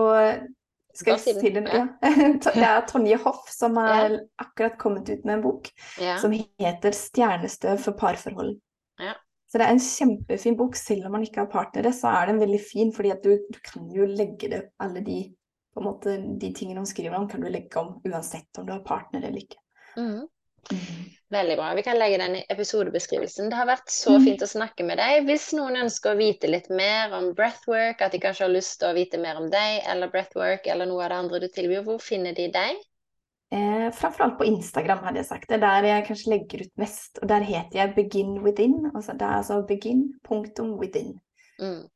[0.93, 1.74] Skal jeg si den, det?
[1.74, 1.86] Ja.
[2.43, 5.69] Det er Tonje Hoff som har akkurat kommet ut med en bok
[6.01, 6.17] Ja.
[6.17, 8.59] som heter 'Stjernestøv for parforhold'.
[8.99, 9.13] Ja.
[9.51, 10.76] Så det er en kjempefin bok.
[10.76, 13.89] Selv om man ikke har partnere, så er den veldig fin, fordi du, du kan
[13.91, 15.36] jo legge det Alle de,
[15.76, 19.24] måte, de tingene hun skriver om, kan du legge om uansett om du har partner
[19.28, 19.59] eller ikke.
[19.97, 20.28] Mm.
[20.72, 21.09] Mm.
[21.32, 21.74] Veldig bra.
[21.76, 23.49] Vi kan legge den i episodebeskrivelsen.
[23.49, 24.26] Det har vært så Mm.
[24.26, 25.24] fint å snakke med deg.
[25.26, 28.89] Hvis noen ønsker å vite litt mer om breathwork, at de kanskje har lyst til
[28.89, 31.99] å vite mer om deg eller breathwork eller noe av det andre du tilbyr, hvor
[32.01, 32.76] finner de deg?
[33.53, 35.47] Eh, Framfor alt på Instagram, hadde jeg sagt.
[35.47, 37.20] Det er der jeg kanskje legger ut mest.
[37.22, 38.91] Og der heter jeg Begin Within.
[38.95, 41.20] Altså, det er altså begin punktum within.
[41.59, 41.88] Mm.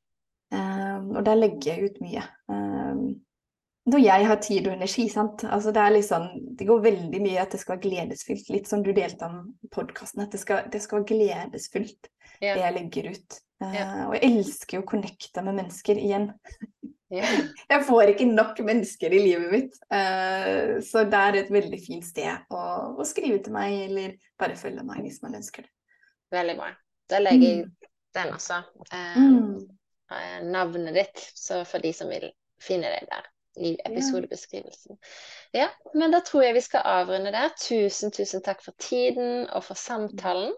[0.52, 2.24] Um, og der legger jeg ut mye.
[2.50, 3.22] Um,
[3.86, 5.44] når jeg har tid og energi, sant.
[5.46, 6.24] Altså, det er liksom
[6.58, 8.50] Det går veldig mye at det skal være gledesfylt.
[8.50, 12.10] Litt som du delte om podkasten, at det skal, det skal være gledesfylt,
[12.42, 12.56] yeah.
[12.56, 13.38] det jeg legger ut.
[13.62, 16.32] Uh, Og jeg elsker å connecte med mennesker igjen.
[17.14, 17.46] Yeah.
[17.72, 19.76] Jeg får ikke nok mennesker i livet mitt.
[19.94, 22.64] Uh, så det er et veldig fint sted å,
[22.98, 25.72] å skrive til meg, eller bare følge meg hvis man ønsker det.
[26.34, 26.72] Veldig bra.
[27.10, 27.72] Da legger jeg Mm.
[28.18, 28.58] den også.
[28.90, 29.68] Uh, Mm.
[30.12, 34.98] eh, navnet ditt, så for de som vil finne deg der i episodebeskrivelsen.
[35.56, 37.54] Ja, men da tror jeg vi skal avrunde der.
[37.62, 40.54] Tusen, tusen takk for tiden og for samtalen.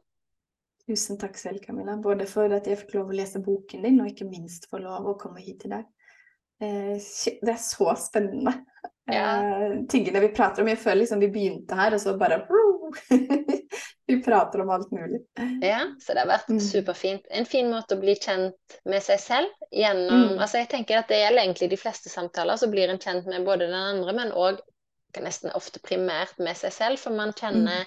[0.88, 1.98] Tusen takk selv, Camilla.
[2.02, 5.10] Både for at jeg fikk lov å lese boken din, og ikke minst for lov
[5.12, 5.88] å komme hit til deg.
[6.64, 8.54] Eh, det er så spennende,
[9.08, 9.40] Ja.
[9.40, 10.68] eh, tingene vi prater om.
[10.68, 12.42] Jeg føler liksom vi begynte her, og så bare
[14.08, 15.20] Vi prater om alt mulig.
[15.62, 16.60] Ja, så det har vært Mm.
[16.64, 17.26] superfint.
[17.30, 20.40] En fin måte å bli kjent med seg selv gjennom Mm.
[20.40, 23.44] Altså, jeg tenker at det gjelder egentlig de fleste samtaler, så blir en kjent med
[23.46, 24.62] både den andre, men òg
[25.20, 27.86] nesten ofte primært med seg selv, for man kjenner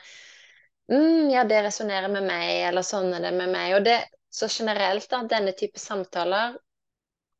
[0.90, 3.76] mm, ja, det resonnerer med meg, eller sånn er det med meg.
[3.76, 4.00] Og det
[4.30, 6.56] så generelt, da, denne type samtaler,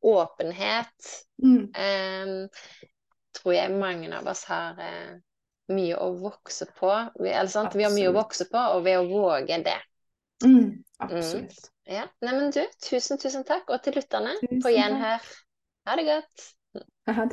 [0.01, 1.69] åpenhet, Mm.
[1.75, 2.47] eh,
[3.41, 5.19] tror jeg mange av oss har eh,
[5.73, 6.91] mye å vokse på.
[7.19, 7.75] Vi, eller sant?
[7.75, 9.77] vi har mye å vokse på, og ved å våge det.
[10.45, 10.81] Mm.
[11.01, 11.69] Absolutt.
[11.89, 13.69] Ja, Neimen du, tusen, tusen takk.
[13.73, 15.31] Og til lytterne, Tusen på gjenhør.
[15.89, 16.49] Ha det godt.